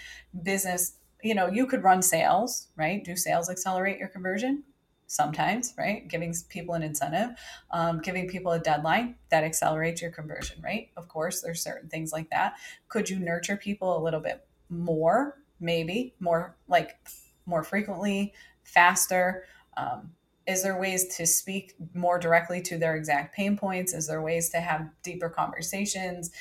business. 0.44 0.98
You 1.24 1.36
know, 1.36 1.48
you 1.48 1.66
could 1.68 1.84
run 1.84 2.02
sales, 2.02 2.68
right? 2.76 3.04
Do 3.04 3.16
sales 3.16 3.50
accelerate 3.50 4.00
your 4.00 4.10
conversion? 4.10 4.64
Sometimes, 5.08 5.74
right? 5.78 6.08
Giving 6.08 6.34
people 6.50 6.76
an 6.76 6.84
incentive, 6.84 7.38
um, 7.72 8.00
giving 8.00 8.28
people 8.28 8.52
a 8.52 8.60
deadline 8.60 9.16
that 9.30 9.44
accelerates 9.44 10.02
your 10.02 10.12
conversion 10.12 10.62
rate. 10.62 10.92
Of 10.98 11.08
course, 11.08 11.42
there's 11.42 11.62
certain 11.62 11.90
things 11.90 12.12
like 12.12 12.30
that. 12.30 12.54
Could 12.90 13.10
you 13.10 13.20
nurture 13.20 13.58
people 13.58 13.98
a 13.98 14.04
little 14.04 14.20
bit 14.20 14.46
more? 14.70 15.38
Maybe 15.60 16.14
more 16.20 16.56
like 16.68 16.98
more 17.46 17.64
frequently, 17.64 18.34
faster. 18.64 19.46
Um, 19.76 20.12
is 20.46 20.64
there 20.64 20.80
ways 20.80 21.16
to 21.18 21.26
speak 21.26 21.74
more 21.94 22.20
directly 22.20 22.62
to 22.62 22.78
their 22.78 22.96
exact 22.96 23.36
pain 23.36 23.58
points? 23.58 23.94
Is 23.94 24.08
there 24.08 24.22
ways 24.22 24.50
to 24.52 24.60
have 24.60 24.90
deeper 25.04 25.30
conversations? 25.30 26.32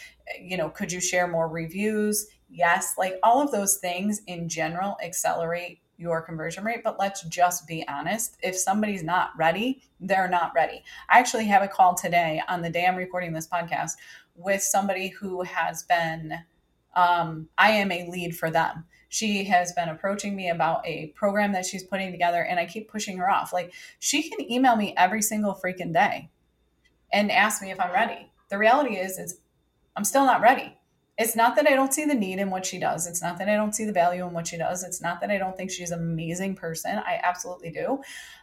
You 0.40 0.56
know, 0.56 0.68
could 0.68 0.92
you 0.92 1.00
share 1.00 1.26
more 1.26 1.48
reviews? 1.48 2.26
yes, 2.48 2.94
like 2.96 3.18
all 3.22 3.40
of 3.40 3.50
those 3.50 3.76
things 3.78 4.22
in 4.26 4.48
general 4.48 4.96
accelerate 5.02 5.80
your 5.98 6.20
conversion 6.22 6.64
rate, 6.64 6.82
but 6.84 6.98
let's 6.98 7.22
just 7.22 7.66
be 7.66 7.86
honest. 7.88 8.36
If 8.42 8.56
somebody's 8.56 9.02
not 9.02 9.30
ready, 9.36 9.82
they're 10.00 10.28
not 10.28 10.52
ready. 10.54 10.82
I 11.08 11.18
actually 11.18 11.46
have 11.46 11.62
a 11.62 11.68
call 11.68 11.94
today 11.94 12.42
on 12.48 12.62
the 12.62 12.70
day 12.70 12.86
I'm 12.86 12.96
recording 12.96 13.32
this 13.32 13.48
podcast 13.48 13.92
with 14.34 14.62
somebody 14.62 15.08
who 15.08 15.42
has 15.42 15.82
been, 15.84 16.34
um, 16.94 17.48
I 17.56 17.70
am 17.72 17.90
a 17.90 18.08
lead 18.10 18.36
for 18.36 18.50
them. 18.50 18.84
She 19.08 19.44
has 19.44 19.72
been 19.72 19.88
approaching 19.88 20.36
me 20.36 20.50
about 20.50 20.86
a 20.86 21.08
program 21.08 21.52
that 21.52 21.64
she's 21.64 21.84
putting 21.84 22.10
together, 22.10 22.42
and 22.42 22.58
I 22.58 22.66
keep 22.66 22.90
pushing 22.90 23.16
her 23.18 23.30
off. 23.30 23.52
Like, 23.52 23.72
she 23.98 24.28
can 24.28 24.50
email 24.50 24.76
me 24.76 24.94
every 24.96 25.22
single 25.22 25.54
freaking 25.54 25.92
day 25.92 26.28
and 27.12 27.30
ask 27.30 27.62
me 27.62 27.70
if 27.70 27.80
I'm 27.80 27.92
ready. 27.92 28.30
The 28.50 28.58
reality 28.58 28.96
is, 28.96 29.18
is 29.18 29.38
I'm 29.96 30.04
still 30.04 30.24
not 30.24 30.40
ready 30.40 30.75
it's 31.18 31.34
not 31.34 31.56
that 31.56 31.66
I 31.66 31.74
don't 31.74 31.94
see 31.94 32.04
the 32.04 32.14
need 32.14 32.38
in 32.38 32.50
what 32.50 32.66
she 32.66 32.78
does. 32.78 33.06
It's 33.06 33.22
not 33.22 33.38
that 33.38 33.48
I 33.48 33.56
don't 33.56 33.74
see 33.74 33.84
the 33.84 33.92
value 33.92 34.26
in 34.26 34.32
what 34.32 34.46
she 34.46 34.58
does. 34.58 34.84
It's 34.84 35.00
not 35.00 35.20
that 35.20 35.30
I 35.30 35.38
don't 35.38 35.56
think 35.56 35.70
she's 35.70 35.90
an 35.90 36.00
amazing 36.00 36.56
person. 36.56 36.98
I 36.98 37.20
absolutely 37.22 37.70
do. 37.70 38.02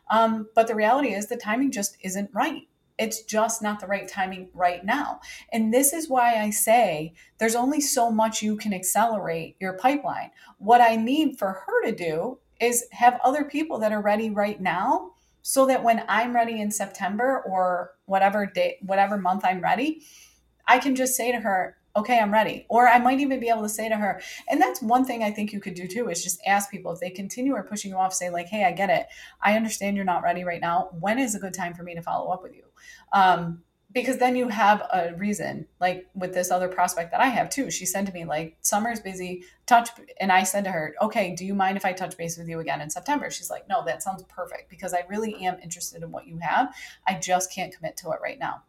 Um, 0.10 0.48
but 0.56 0.68
the 0.68 0.76
reality 0.76 1.14
is 1.14 1.28
the 1.28 1.38
timing 1.38 1.72
just 1.72 1.98
isn't 2.02 2.32
right. 2.34 2.68
It's 2.98 3.24
just 3.24 3.62
not 3.62 3.80
the 3.80 3.88
right 3.88 4.08
timing 4.08 4.50
right 4.54 4.84
now. 4.84 5.20
And 5.52 5.74
this 5.74 5.94
is 5.94 6.10
why 6.10 6.42
I 6.42 6.50
say 6.50 7.14
there's 7.38 7.56
only 7.56 7.82
so 7.82 8.12
much 8.12 8.42
you 8.42 8.56
can 8.56 8.74
accelerate 8.74 9.56
your 9.60 9.74
pipeline. 9.74 10.32
What 10.58 10.82
I 10.82 10.96
need 10.96 11.38
for 11.38 11.64
her 11.66 11.86
to 11.86 11.96
do 11.96 12.40
is 12.60 12.86
have 12.92 13.20
other 13.24 13.44
people 13.44 13.80
that 13.80 13.92
are 13.92 14.02
ready 14.02 14.30
right 14.30 14.60
now 14.62 15.12
so 15.42 15.66
that 15.66 15.84
when 15.84 16.04
I'm 16.08 16.36
ready 16.36 16.62
in 16.62 16.72
September 16.72 17.44
or 17.46 17.92
whatever 18.06 18.46
day, 18.46 18.78
whatever 18.82 19.18
month 19.18 19.44
I'm 19.44 19.60
ready, 19.60 20.04
I 20.68 20.80
can 20.80 20.96
just 20.96 21.16
say 21.16 21.32
to 21.32 21.40
her, 21.40 21.78
okay, 21.96 22.20
I'm 22.20 22.34
ready. 22.34 22.66
Or 22.70 22.88
I 22.88 22.98
might 22.98 23.20
even 23.20 23.40
be 23.40 23.50
able 23.50 23.62
to 23.62 23.70
say 23.70 23.88
to 23.88 23.96
her, 23.96 24.22
and 24.50 24.62
that's 24.62 24.82
one 24.82 25.06
thing 25.06 25.24
I 25.24 25.32
think 25.32 25.54
you 25.54 25.60
could 25.60 25.76
do 25.76 25.88
too, 25.88 26.10
is 26.10 26.24
just 26.24 26.42
ask 26.46 26.72
people 26.72 26.92
if 26.92 27.00
they 27.00 27.10
continue 27.10 27.54
or 27.54 27.64
pushing 27.64 27.92
you 27.92 27.98
off, 27.98 28.14
say, 28.14 28.30
like, 28.30 28.48
hey, 28.48 28.66
I 28.66 28.72
get 28.72 28.90
it. 28.90 29.06
I 29.42 29.56
understand 29.56 29.96
you're 29.96 30.06
not 30.06 30.24
ready 30.24 30.44
right 30.44 30.62
now. 30.62 30.90
When 31.00 31.20
is 31.20 31.36
a 31.36 31.40
good 31.40 31.54
time 31.54 31.74
for 31.74 31.84
me 31.84 31.94
to 31.96 32.02
follow 32.02 32.32
up 32.32 32.42
with 32.42 32.56
you? 32.56 32.64
Um, 33.12 33.64
because 33.92 34.18
then 34.18 34.36
you 34.36 34.48
have 34.48 34.82
a 34.92 35.14
reason, 35.18 35.68
like 35.80 36.08
with 36.16 36.34
this 36.34 36.50
other 36.50 36.68
prospect 36.68 37.12
that 37.12 37.22
I 37.22 37.28
have 37.28 37.52
too. 37.52 37.70
She 37.70 37.86
said 37.86 38.08
to 38.08 38.12
me, 38.12 38.26
like, 38.26 38.58
summer's 38.62 39.00
busy, 39.00 39.44
touch. 39.68 39.90
And 40.20 40.32
I 40.32 40.44
said 40.44 40.64
to 40.64 40.72
her, 40.72 40.96
okay, 41.00 41.36
do 41.36 41.46
you 41.46 41.54
mind 41.54 41.78
if 41.78 41.86
I 41.86 41.94
touch 41.94 42.18
base 42.18 42.36
with 42.36 42.48
you 42.48 42.60
again 42.60 42.82
in 42.82 42.90
September? 42.90 43.30
She's 43.30 43.52
like, 43.52 43.70
no, 43.70 43.86
that 43.86 44.02
sounds 44.02 44.24
perfect 44.24 44.72
because 44.72 44.96
I 44.96 45.06
really 45.10 45.36
am 45.46 45.60
interested 45.62 46.02
in 46.02 46.12
what 46.12 46.26
you 46.26 46.40
have. 46.40 46.74
I 47.06 47.20
just 47.20 47.54
can't 47.54 47.72
commit 47.72 47.96
to 47.98 48.10
it 48.10 48.20
right 48.24 48.40
now. 48.40 48.64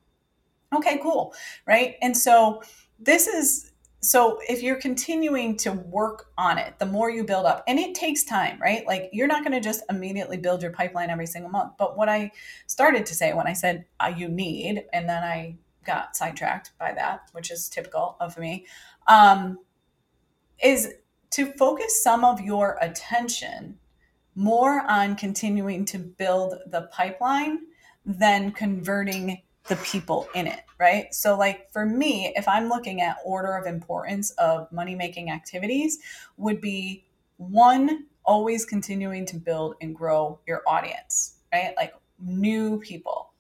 Okay, 0.77 0.99
cool. 1.03 1.35
Right. 1.67 1.97
And 2.03 2.17
so, 2.17 2.63
this 2.99 3.27
is 3.27 3.73
so 4.05 4.39
if 4.49 4.63
you're 4.63 4.77
continuing 4.77 5.57
to 5.57 5.73
work 5.73 6.27
on 6.37 6.59
it 6.59 6.79
the 6.79 6.87
more 6.87 7.11
you 7.11 7.25
build 7.25 7.47
up 7.47 7.65
and 7.67 7.79
it 7.79 7.95
takes 7.95 8.23
time 8.23 8.61
right 8.61 8.87
like 8.87 9.09
you're 9.13 9.27
not 9.27 9.43
going 9.43 9.53
to 9.53 9.61
just 9.61 9.83
immediately 9.89 10.37
build 10.37 10.61
your 10.61 10.71
pipeline 10.71 11.09
every 11.09 11.27
single 11.27 11.51
month 11.51 11.73
but 11.79 11.97
what 11.97 12.09
i 12.09 12.31
started 12.67 13.07
to 13.07 13.15
say 13.15 13.33
when 13.33 13.47
i 13.47 13.53
said 13.53 13.85
uh, 14.01 14.13
you 14.15 14.29
need 14.29 14.85
and 14.93 15.09
then 15.09 15.23
i 15.25 15.57
got 15.87 16.15
sidetracked 16.15 16.73
by 16.79 16.93
that 16.93 17.29
which 17.33 17.51
is 17.51 17.69
typical 17.69 18.17
of 18.21 18.37
me 18.39 18.67
um, 19.07 19.59
is 20.63 20.95
to 21.31 21.47
focus 21.53 22.03
some 22.03 22.25
of 22.25 22.41
your 22.41 22.79
attention 22.81 23.79
more 24.35 24.83
on 24.83 25.17
continuing 25.17 25.85
to 25.85 25.99
build 25.99 26.55
the 26.67 26.83
pipeline 26.93 27.61
than 28.05 28.53
converting 28.53 29.41
the 29.69 29.77
people 29.77 30.29
in 30.35 30.47
it, 30.47 30.61
right? 30.79 31.13
So, 31.15 31.37
like 31.39 31.73
for 31.73 31.87
me, 31.87 32.33
if 32.37 32.47
I'm 32.47 32.69
looking 32.69 33.01
at 33.01 33.17
order 33.25 33.57
of 33.57 33.67
importance 33.67 34.31
of 34.33 34.71
money 34.71 34.95
making 34.95 35.31
activities, 35.31 35.99
would 36.37 36.61
be 36.61 37.05
one, 37.37 38.07
always 38.25 38.65
continuing 38.65 39.27
to 39.27 39.37
build 39.37 39.77
and 39.81 39.95
grow 39.95 40.41
your 40.47 40.63
audience, 40.67 41.37
right? 41.53 41.75
Like 41.77 41.95
new 42.19 42.79
people. 42.81 43.33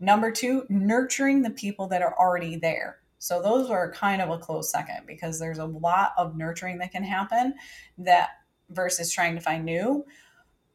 Number 0.00 0.30
two, 0.30 0.64
nurturing 0.68 1.42
the 1.42 1.50
people 1.50 1.86
that 1.88 2.02
are 2.02 2.16
already 2.18 2.56
there. 2.56 2.98
So 3.18 3.40
those 3.40 3.70
are 3.70 3.92
kind 3.92 4.20
of 4.20 4.30
a 4.30 4.38
close 4.38 4.70
second 4.70 5.06
because 5.06 5.38
there's 5.38 5.58
a 5.58 5.64
lot 5.64 6.12
of 6.16 6.36
nurturing 6.36 6.78
that 6.78 6.90
can 6.90 7.04
happen 7.04 7.54
that 7.98 8.30
versus 8.70 9.12
trying 9.12 9.36
to 9.36 9.40
find 9.40 9.64
new. 9.64 10.04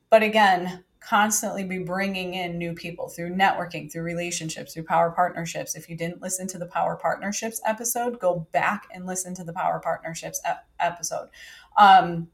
But 0.09 0.23
again, 0.23 0.85
constantly 1.07 1.63
be 1.63 1.79
bringing 1.79 2.33
in 2.33 2.57
new 2.57 2.73
people 2.73 3.07
through 3.07 3.33
networking, 3.33 3.89
through 3.89 4.03
relationships, 4.03 4.73
through 4.73 4.83
power 4.83 5.09
partnerships. 5.09 5.75
If 5.75 5.89
you 5.89 5.95
didn't 5.95 6.21
listen 6.21 6.47
to 6.47 6.57
the 6.57 6.65
power 6.65 6.97
partnerships 6.97 7.61
episode, 7.65 8.19
go 8.19 8.45
back 8.51 8.87
and 8.93 9.05
listen 9.05 9.33
to 9.35 9.45
the 9.45 9.53
power 9.53 9.79
partnerships 9.79 10.41
episode. 10.79 11.29
Um, 11.77 12.27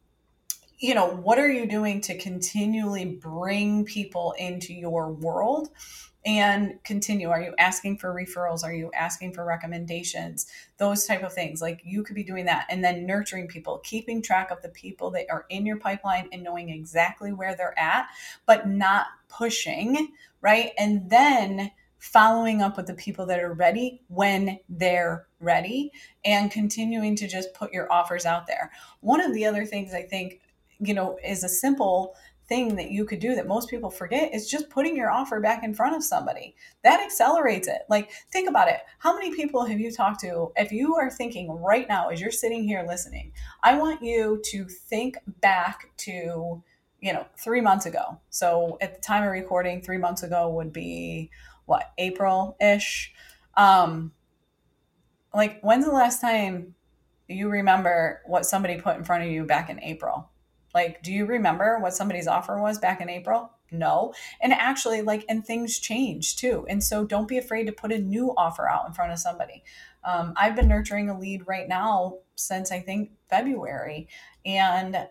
you 0.79 0.95
know, 0.95 1.07
what 1.07 1.37
are 1.37 1.49
you 1.49 1.67
doing 1.67 2.01
to 2.01 2.17
continually 2.17 3.05
bring 3.05 3.85
people 3.85 4.33
into 4.39 4.73
your 4.73 5.11
world 5.11 5.69
and 6.25 6.81
continue. 6.83 7.29
Are 7.29 7.41
you 7.41 7.53
asking 7.57 7.97
for 7.97 8.13
referrals? 8.13 8.63
Are 8.63 8.73
you 8.73 8.91
asking 8.93 9.33
for 9.33 9.43
recommendations? 9.45 10.47
Those 10.77 11.05
type 11.05 11.23
of 11.23 11.33
things. 11.33 11.61
Like 11.61 11.81
you 11.83 12.03
could 12.03 12.15
be 12.15 12.23
doing 12.23 12.45
that 12.45 12.65
and 12.69 12.83
then 12.83 13.05
nurturing 13.05 13.47
people 13.47 13.79
keeping 13.79 14.21
track 14.21 14.51
of 14.51 14.61
the 14.61 14.69
people 14.69 15.11
that 15.11 15.25
are 15.29 15.45
in 15.49 15.65
your 15.65 15.77
pipeline 15.77 16.29
and 16.31 16.43
knowing 16.43 16.69
exactly 16.69 17.33
where 17.33 17.55
they're 17.55 17.77
at 17.77 18.07
but 18.45 18.67
not 18.67 19.07
pushing 19.27 20.13
right? 20.43 20.71
And 20.77 21.09
then 21.09 21.71
following 21.97 22.61
up 22.61 22.75
with 22.75 22.85
the 22.85 22.93
people 22.93 23.25
that 23.25 23.39
are 23.39 23.53
ready 23.53 24.01
when 24.09 24.59
they're 24.67 25.25
ready 25.39 25.89
and 26.25 26.51
continuing 26.51 27.15
to 27.15 27.27
just 27.27 27.53
put 27.53 27.71
your 27.71 27.91
offers 27.91 28.25
out 28.25 28.45
there. 28.45 28.69
One 28.99 29.21
of 29.21 29.33
the 29.33 29.45
other 29.45 29.65
things 29.65 29.93
i 29.93 30.03
think 30.03 30.41
you 30.79 30.93
know 30.93 31.17
is 31.25 31.45
a 31.45 31.49
simple 31.49 32.15
thing 32.47 32.75
that 32.75 32.91
you 32.91 33.05
could 33.05 33.19
do 33.19 33.35
that 33.35 33.47
most 33.47 33.69
people 33.69 33.89
forget 33.89 34.33
is 34.33 34.49
just 34.49 34.69
putting 34.69 34.95
your 34.95 35.09
offer 35.09 35.39
back 35.39 35.63
in 35.63 35.73
front 35.73 35.95
of 35.95 36.03
somebody. 36.03 36.55
That 36.83 37.01
accelerates 37.01 37.67
it. 37.67 37.81
Like, 37.89 38.11
think 38.31 38.49
about 38.49 38.67
it. 38.67 38.81
How 38.99 39.13
many 39.13 39.33
people 39.33 39.65
have 39.65 39.79
you 39.79 39.91
talked 39.91 40.19
to? 40.21 40.51
If 40.57 40.71
you 40.71 40.95
are 40.95 41.09
thinking 41.09 41.49
right 41.49 41.87
now, 41.87 42.09
as 42.09 42.19
you're 42.19 42.31
sitting 42.31 42.63
here 42.63 42.85
listening, 42.87 43.31
I 43.63 43.77
want 43.77 44.03
you 44.03 44.41
to 44.45 44.65
think 44.65 45.17
back 45.41 45.89
to, 45.97 46.61
you 46.99 47.13
know, 47.13 47.25
three 47.37 47.61
months 47.61 47.85
ago. 47.85 48.19
So 48.29 48.77
at 48.81 48.95
the 48.95 49.01
time 49.01 49.23
of 49.23 49.29
recording, 49.29 49.81
three 49.81 49.97
months 49.97 50.23
ago 50.23 50.49
would 50.49 50.73
be 50.73 51.29
what, 51.65 51.91
April 51.97 52.57
ish? 52.59 53.13
Um, 53.55 54.11
like, 55.33 55.61
when's 55.61 55.85
the 55.85 55.91
last 55.91 56.21
time 56.21 56.75
you 57.27 57.49
remember 57.49 58.21
what 58.25 58.45
somebody 58.45 58.79
put 58.79 58.97
in 58.97 59.03
front 59.03 59.23
of 59.23 59.29
you 59.29 59.45
back 59.45 59.69
in 59.69 59.81
April? 59.81 60.29
Like, 60.73 61.03
do 61.03 61.13
you 61.13 61.25
remember 61.25 61.79
what 61.79 61.93
somebody's 61.93 62.27
offer 62.27 62.59
was 62.59 62.79
back 62.79 63.01
in 63.01 63.09
April? 63.09 63.51
No. 63.71 64.13
And 64.41 64.53
actually, 64.53 65.01
like, 65.01 65.25
and 65.27 65.45
things 65.45 65.79
change 65.79 66.35
too. 66.35 66.65
And 66.69 66.83
so 66.83 67.05
don't 67.05 67.27
be 67.27 67.37
afraid 67.37 67.65
to 67.65 67.71
put 67.71 67.91
a 67.91 67.99
new 67.99 68.33
offer 68.37 68.69
out 68.69 68.85
in 68.87 68.93
front 68.93 69.11
of 69.11 69.19
somebody. 69.19 69.63
Um, 70.03 70.33
I've 70.37 70.55
been 70.55 70.67
nurturing 70.67 71.09
a 71.09 71.17
lead 71.17 71.47
right 71.47 71.67
now 71.67 72.19
since 72.35 72.71
I 72.71 72.79
think 72.79 73.11
February. 73.29 74.07
And 74.45 75.07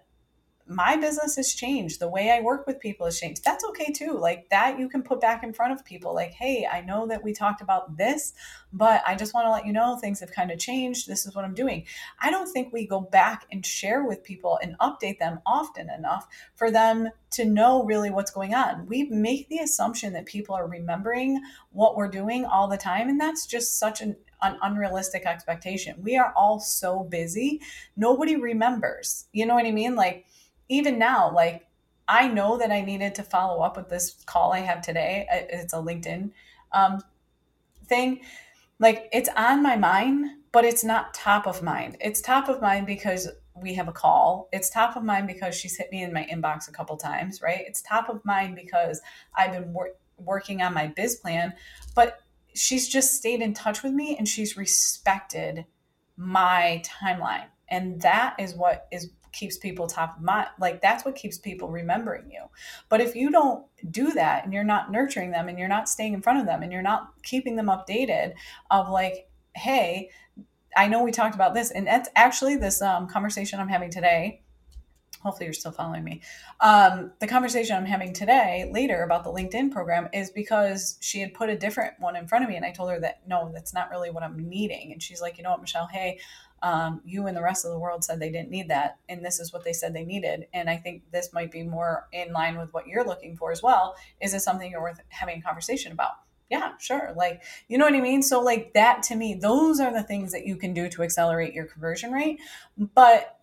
my 0.75 0.97
business 0.97 1.37
has 1.37 1.53
changed. 1.53 2.01
The 2.01 2.09
way 2.09 2.31
I 2.31 2.41
work 2.41 2.67
with 2.67 2.81
people 2.81 3.07
has 3.07 3.19
changed. 3.19 3.45
That's 3.45 3.65
okay 3.67 3.93
too. 3.93 4.19
Like 4.19 4.49
that 4.51 4.79
you 4.79 4.89
can 4.89 5.03
put 5.03 5.21
back 5.21 5.43
in 5.43 5.53
front 5.53 5.73
of 5.73 5.85
people. 5.85 6.15
Like, 6.15 6.33
hey, 6.33 6.67
I 6.71 6.81
know 6.81 7.07
that 7.07 7.23
we 7.23 7.33
talked 7.33 7.61
about 7.61 7.97
this, 7.97 8.33
but 8.73 9.03
I 9.07 9.15
just 9.15 9.35
want 9.35 9.47
to 9.47 9.51
let 9.51 9.67
you 9.67 9.73
know 9.73 9.97
things 9.97 10.21
have 10.21 10.33
kind 10.33 10.51
of 10.51 10.59
changed. 10.59 11.07
This 11.07 11.27
is 11.27 11.35
what 11.35 11.45
I'm 11.45 11.55
doing. 11.55 11.85
I 12.21 12.31
don't 12.31 12.51
think 12.51 12.73
we 12.73 12.87
go 12.87 13.01
back 13.01 13.47
and 13.51 13.65
share 13.65 14.05
with 14.05 14.25
people 14.25 14.59
and 14.63 14.79
update 14.79 15.19
them 15.19 15.41
often 15.47 15.91
enough 15.91 16.27
for 16.55 16.71
them 16.71 17.11
to 17.33 17.45
know 17.45 17.85
really 17.85 18.11
what's 18.11 18.31
going 18.31 18.55
on. 18.55 18.87
We 18.87 19.05
make 19.05 19.49
the 19.49 19.59
assumption 19.59 20.13
that 20.13 20.27
people 20.27 20.55
are 20.55 20.67
remembering 20.69 21.41
what 21.71 21.97
we're 21.97 22.09
doing 22.09 22.45
all 22.45 22.69
the 22.69 22.77
time. 22.77 23.09
And 23.09 23.21
that's 23.21 23.47
just 23.47 23.79
such 23.79 24.01
an 24.01 24.17
an 24.43 24.59
unrealistic 24.63 25.25
expectation. 25.25 25.95
We 26.03 26.17
are 26.17 26.33
all 26.37 26.59
so 26.59 27.05
busy. 27.05 27.61
Nobody 27.97 28.37
remembers. 28.37 29.27
You 29.33 29.47
know 29.47 29.55
what 29.55 29.67
I 29.67 29.71
mean? 29.71 29.95
Like 29.95 30.27
even 30.69 30.99
now, 30.99 31.33
like 31.33 31.67
I 32.09 32.29
know 32.29 32.59
that 32.59 32.71
I 32.71 32.81
needed 32.81 33.15
to 33.17 33.23
follow 33.23 33.63
up 33.63 33.77
with 33.77 33.89
this 33.89 34.17
call 34.27 34.53
I 34.53 34.61
have 34.61 34.83
today. 34.83 35.27
It's 35.31 35.73
a 35.73 35.77
LinkedIn 35.77 36.31
um, 36.73 37.01
thing. 37.87 38.21
Like 38.79 39.09
it's 39.13 39.29
on 39.37 39.63
my 39.63 39.77
mind, 39.77 40.27
but 40.51 40.65
it's 40.65 40.85
not 40.85 41.15
top 41.15 41.47
of 41.47 41.63
mind. 41.63 41.97
It's 42.01 42.21
top 42.21 42.49
of 42.49 42.61
mind 42.61 42.87
because 42.87 43.29
we 43.55 43.75
have 43.75 43.89
a 43.89 43.93
call. 43.93 44.49
It's 44.53 44.71
top 44.71 44.97
of 44.97 45.05
mind 45.05 45.27
because 45.27 45.55
she's 45.55 45.77
hit 45.77 45.93
me 45.93 46.03
in 46.03 46.13
my 46.13 46.27
inbox 46.31 46.69
a 46.69 46.73
couple 46.73 46.97
times, 46.97 47.41
right? 47.43 47.65
It's 47.67 47.83
top 47.83 48.09
of 48.09 48.25
mind 48.25 48.57
because 48.57 49.01
I've 49.37 49.53
been 49.53 49.73
wor- 49.73 49.95
working 50.19 50.63
on 50.63 50.75
my 50.75 50.89
biz 50.89 51.17
plan, 51.17 51.53
but 51.95 52.21
she's 52.55 52.89
just 52.89 53.15
stayed 53.15 53.41
in 53.41 53.55
touch 53.55 53.83
with 53.83 53.93
me 53.93 54.17
and 54.17 54.29
she's 54.29 54.57
respected 54.57 55.65
my 56.17 56.83
timeline. 56.85 57.47
And 57.69 58.01
that 58.03 58.37
is 58.39 58.55
what 58.55 58.87
is 58.91 59.11
keeps 59.33 59.57
people 59.57 59.87
top 59.87 60.17
of 60.17 60.23
mind. 60.23 60.49
Like 60.61 60.81
that's 60.81 61.05
what 61.05 61.17
keeps 61.17 61.39
people 61.39 61.69
remembering 61.69 62.31
you. 62.31 62.45
But 62.89 63.01
if 63.01 63.17
you 63.17 63.31
don't 63.31 63.65
do 63.91 64.13
that 64.13 64.45
and 64.45 64.53
you're 64.53 64.65
not 64.65 64.93
nurturing 64.93 65.31
them 65.31 65.49
and 65.49 65.59
you're 65.59 65.69
not 65.69 65.89
staying 65.89 66.15
in 66.15 66.23
front 66.23 66.41
of 66.41 66.47
them 66.47 66.63
and 66.63 66.73
you're 66.73 66.83
not 66.83 67.13
keeping 67.23 67.57
them 67.57 67.67
updated 67.67 68.35
of 68.71 68.89
like, 68.91 69.29
hey, 69.55 70.11
I 70.77 70.89
know 70.89 71.03
we 71.03 71.13
talked 71.13 71.35
about 71.35 71.55
this, 71.55 71.71
and 71.71 71.87
that's 71.87 72.09
actually 72.17 72.57
this 72.57 72.81
um, 72.81 73.07
conversation 73.07 73.61
I'm 73.61 73.69
having 73.69 73.91
today. 73.91 74.41
Hopefully, 75.23 75.47
you're 75.47 75.53
still 75.53 75.71
following 75.71 76.03
me. 76.03 76.21
Um, 76.61 77.13
the 77.21 77.29
conversation 77.29 77.77
I'm 77.77 77.85
having 77.85 78.13
today 78.13 78.69
later 78.73 79.03
about 79.03 79.23
the 79.23 79.31
LinkedIn 79.31 79.71
program 79.71 80.09
is 80.13 80.31
because 80.31 80.97
she 81.01 81.21
had 81.21 81.35
put 81.35 81.49
a 81.49 81.57
different 81.57 81.95
one 82.01 82.17
in 82.17 82.27
front 82.27 82.43
of 82.45 82.51
me, 82.51 82.57
and 82.57 82.65
I 82.65 82.73
told 82.73 82.91
her 82.91 82.99
that 83.01 83.21
no, 83.27 83.51
that's 83.53 83.73
not 83.73 83.91
really 83.91 84.11
what 84.11 84.23
I'm 84.23 84.49
needing. 84.49 84.93
And 84.93 85.03
she's 85.03 85.21
like, 85.21 85.37
you 85.39 85.45
know 85.45 85.51
what, 85.51 85.61
Michelle, 85.61 85.87
hey, 85.87 86.19
um, 86.63 87.01
you 87.05 87.27
and 87.27 87.37
the 87.37 87.43
rest 87.43 87.65
of 87.65 87.73
the 87.73 87.79
world 87.79 88.05
said 88.05 88.21
they 88.21 88.31
didn't 88.31 88.51
need 88.51 88.69
that, 88.69 88.99
and 89.09 89.25
this 89.25 89.41
is 89.41 89.53
what 89.53 89.65
they 89.65 89.73
said 89.73 89.95
they 89.95 90.05
needed. 90.05 90.47
And 90.53 90.71
I 90.71 90.77
think 90.77 91.03
this 91.11 91.33
might 91.33 91.51
be 91.51 91.63
more 91.63 92.09
in 92.13 92.33
line 92.33 92.59
with 92.59 92.73
what 92.73 92.87
you're 92.87 93.05
looking 93.05 93.37
for 93.37 93.53
as 93.53 93.63
well. 93.63 93.97
Is 94.21 94.35
it 94.35 94.41
something 94.41 94.71
you're 94.71 94.83
worth 94.83 95.01
having 95.09 95.39
a 95.39 95.43
conversation 95.43 95.93
about? 95.93 96.13
yeah, 96.53 96.73
sure. 96.79 97.15
Like, 97.17 97.43
you 97.67 97.79
know 97.79 97.87
what 97.87 97.95
I 97.95 98.01
mean? 98.03 98.23
So, 98.23 98.43
like, 98.43 98.75
that 98.75 99.03
to 99.05 99.17
me, 99.17 99.33
those 99.33 99.81
are 99.81 99.91
the 99.91 100.03
things 100.03 100.33
that 100.33 100.47
you 100.47 100.57
can 100.57 100.75
do 100.75 100.87
to 100.91 101.03
accelerate 101.03 101.55
your 101.55 101.65
conversion 101.65 102.13
rate. 102.13 102.41
But 102.77 103.39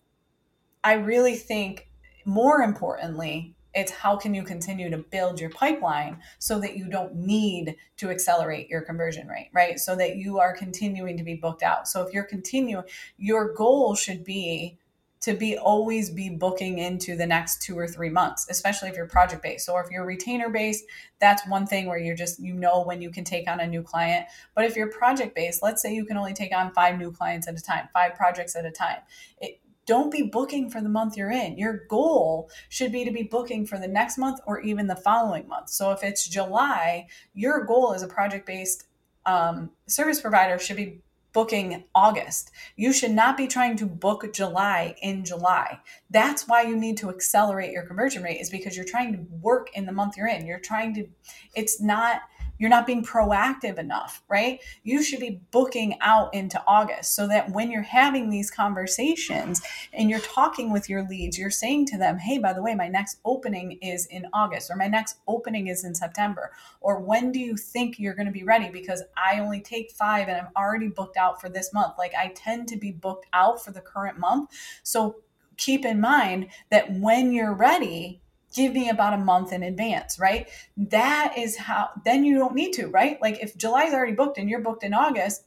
I 0.84 0.92
really 0.92 1.34
think 1.34 1.88
more 2.24 2.62
importantly, 2.62 3.56
it's 3.74 3.92
how 3.92 4.16
can 4.16 4.34
you 4.34 4.42
continue 4.42 4.90
to 4.90 4.98
build 4.98 5.40
your 5.40 5.50
pipeline 5.50 6.18
so 6.38 6.58
that 6.60 6.76
you 6.76 6.88
don't 6.88 7.14
need 7.14 7.76
to 7.98 8.10
accelerate 8.10 8.68
your 8.68 8.82
conversion 8.82 9.28
rate, 9.28 9.50
right? 9.52 9.78
So 9.78 9.94
that 9.96 10.16
you 10.16 10.38
are 10.38 10.54
continuing 10.56 11.16
to 11.16 11.22
be 11.22 11.34
booked 11.34 11.62
out. 11.62 11.86
So 11.86 12.02
if 12.02 12.12
you're 12.12 12.24
continuing, 12.24 12.84
your 13.16 13.54
goal 13.54 13.94
should 13.94 14.24
be 14.24 14.78
to 15.20 15.34
be 15.34 15.58
always 15.58 16.08
be 16.08 16.30
booking 16.30 16.78
into 16.78 17.14
the 17.14 17.26
next 17.26 17.60
two 17.60 17.78
or 17.78 17.86
three 17.86 18.08
months, 18.08 18.46
especially 18.48 18.88
if 18.88 18.96
you're 18.96 19.06
project 19.06 19.42
based. 19.42 19.66
So 19.66 19.76
if 19.78 19.90
you're 19.90 20.06
retainer 20.06 20.48
based, 20.48 20.84
that's 21.20 21.46
one 21.46 21.66
thing 21.66 21.86
where 21.86 21.98
you're 21.98 22.16
just, 22.16 22.40
you 22.40 22.54
know, 22.54 22.82
when 22.82 23.02
you 23.02 23.10
can 23.10 23.24
take 23.24 23.46
on 23.46 23.60
a 23.60 23.66
new 23.66 23.82
client. 23.82 24.26
But 24.54 24.64
if 24.64 24.76
you're 24.76 24.90
project 24.90 25.34
based, 25.34 25.62
let's 25.62 25.82
say 25.82 25.94
you 25.94 26.06
can 26.06 26.16
only 26.16 26.32
take 26.32 26.54
on 26.54 26.72
five 26.72 26.98
new 26.98 27.12
clients 27.12 27.46
at 27.48 27.58
a 27.58 27.62
time, 27.62 27.88
five 27.92 28.14
projects 28.14 28.56
at 28.56 28.64
a 28.64 28.70
time. 28.70 28.96
It, 29.38 29.59
don't 29.90 30.12
be 30.12 30.22
booking 30.22 30.70
for 30.70 30.80
the 30.80 30.88
month 30.88 31.16
you're 31.16 31.32
in. 31.32 31.58
Your 31.58 31.84
goal 31.88 32.48
should 32.68 32.92
be 32.92 33.04
to 33.04 33.10
be 33.10 33.24
booking 33.24 33.66
for 33.66 33.76
the 33.76 33.88
next 33.88 34.18
month 34.18 34.38
or 34.46 34.60
even 34.60 34.86
the 34.86 34.94
following 34.94 35.48
month. 35.48 35.68
So 35.68 35.90
if 35.90 36.04
it's 36.04 36.28
July, 36.28 37.08
your 37.34 37.64
goal 37.64 37.92
as 37.92 38.04
a 38.04 38.06
project 38.06 38.46
based 38.46 38.84
um, 39.26 39.72
service 39.88 40.20
provider 40.20 40.60
should 40.60 40.76
be 40.76 41.00
booking 41.32 41.82
August. 41.92 42.52
You 42.76 42.92
should 42.92 43.10
not 43.10 43.36
be 43.36 43.48
trying 43.48 43.76
to 43.78 43.86
book 43.86 44.32
July 44.32 44.94
in 45.02 45.24
July. 45.24 45.80
That's 46.08 46.46
why 46.46 46.62
you 46.62 46.76
need 46.76 46.96
to 46.98 47.10
accelerate 47.10 47.72
your 47.72 47.82
conversion 47.82 48.22
rate 48.22 48.40
is 48.40 48.48
because 48.48 48.76
you're 48.76 48.86
trying 48.86 49.12
to 49.14 49.26
work 49.40 49.70
in 49.74 49.86
the 49.86 49.92
month 49.92 50.16
you're 50.16 50.28
in. 50.28 50.46
You're 50.46 50.60
trying 50.60 50.94
to 50.94 51.08
it's 51.56 51.80
not 51.80 52.20
you're 52.60 52.68
not 52.68 52.86
being 52.86 53.02
proactive 53.02 53.78
enough, 53.78 54.22
right? 54.28 54.60
You 54.82 55.02
should 55.02 55.18
be 55.18 55.40
booking 55.50 55.96
out 56.02 56.32
into 56.34 56.62
August 56.66 57.16
so 57.16 57.26
that 57.26 57.50
when 57.50 57.70
you're 57.70 57.80
having 57.80 58.28
these 58.28 58.50
conversations 58.50 59.62
and 59.94 60.10
you're 60.10 60.20
talking 60.20 60.70
with 60.70 60.86
your 60.86 61.08
leads, 61.08 61.38
you're 61.38 61.50
saying 61.50 61.86
to 61.86 61.96
them, 61.96 62.18
hey, 62.18 62.36
by 62.36 62.52
the 62.52 62.62
way, 62.62 62.74
my 62.74 62.86
next 62.86 63.18
opening 63.24 63.78
is 63.80 64.04
in 64.06 64.26
August 64.34 64.70
or 64.70 64.76
my 64.76 64.88
next 64.88 65.20
opening 65.26 65.68
is 65.68 65.84
in 65.84 65.94
September. 65.94 66.52
Or 66.82 67.00
when 67.00 67.32
do 67.32 67.38
you 67.38 67.56
think 67.56 67.98
you're 67.98 68.14
going 68.14 68.26
to 68.26 68.32
be 68.32 68.44
ready? 68.44 68.68
Because 68.68 69.02
I 69.16 69.40
only 69.40 69.62
take 69.62 69.90
five 69.92 70.28
and 70.28 70.36
I'm 70.36 70.52
already 70.54 70.88
booked 70.88 71.16
out 71.16 71.40
for 71.40 71.48
this 71.48 71.72
month. 71.72 71.94
Like 71.96 72.12
I 72.14 72.28
tend 72.36 72.68
to 72.68 72.76
be 72.76 72.92
booked 72.92 73.26
out 73.32 73.64
for 73.64 73.72
the 73.72 73.80
current 73.80 74.18
month. 74.18 74.50
So 74.82 75.16
keep 75.56 75.86
in 75.86 75.98
mind 75.98 76.48
that 76.68 76.92
when 76.92 77.32
you're 77.32 77.54
ready, 77.54 78.19
give 78.54 78.72
me 78.72 78.88
about 78.88 79.14
a 79.14 79.18
month 79.18 79.52
in 79.52 79.62
advance, 79.62 80.18
right? 80.18 80.48
That 80.76 81.34
is 81.36 81.56
how, 81.56 81.90
then 82.04 82.24
you 82.24 82.38
don't 82.38 82.54
need 82.54 82.72
to, 82.74 82.88
right? 82.88 83.20
Like 83.20 83.40
if 83.42 83.56
July's 83.56 83.92
already 83.92 84.12
booked 84.12 84.38
and 84.38 84.48
you're 84.48 84.60
booked 84.60 84.84
in 84.84 84.94
August, 84.94 85.44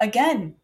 again, 0.00 0.56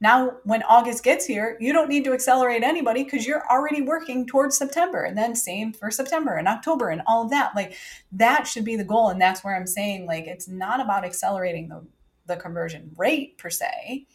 now 0.00 0.32
when 0.44 0.62
August 0.64 1.02
gets 1.04 1.24
here, 1.24 1.56
you 1.58 1.72
don't 1.72 1.88
need 1.88 2.04
to 2.04 2.12
accelerate 2.12 2.62
anybody 2.62 3.04
because 3.04 3.26
you're 3.26 3.48
already 3.50 3.80
working 3.80 4.26
towards 4.26 4.56
September. 4.56 5.02
And 5.04 5.16
then 5.16 5.34
same 5.34 5.72
for 5.72 5.90
September 5.90 6.34
and 6.34 6.48
October 6.48 6.90
and 6.90 7.02
all 7.06 7.24
of 7.24 7.30
that. 7.30 7.54
Like 7.56 7.76
that 8.12 8.46
should 8.46 8.64
be 8.64 8.76
the 8.76 8.84
goal. 8.84 9.08
And 9.08 9.20
that's 9.20 9.42
where 9.42 9.56
I'm 9.56 9.66
saying, 9.66 10.06
like, 10.06 10.26
it's 10.26 10.48
not 10.48 10.80
about 10.80 11.04
accelerating 11.04 11.68
the, 11.68 11.86
the 12.26 12.36
conversion 12.36 12.90
rate 12.96 13.38
per 13.38 13.48
se 13.48 14.06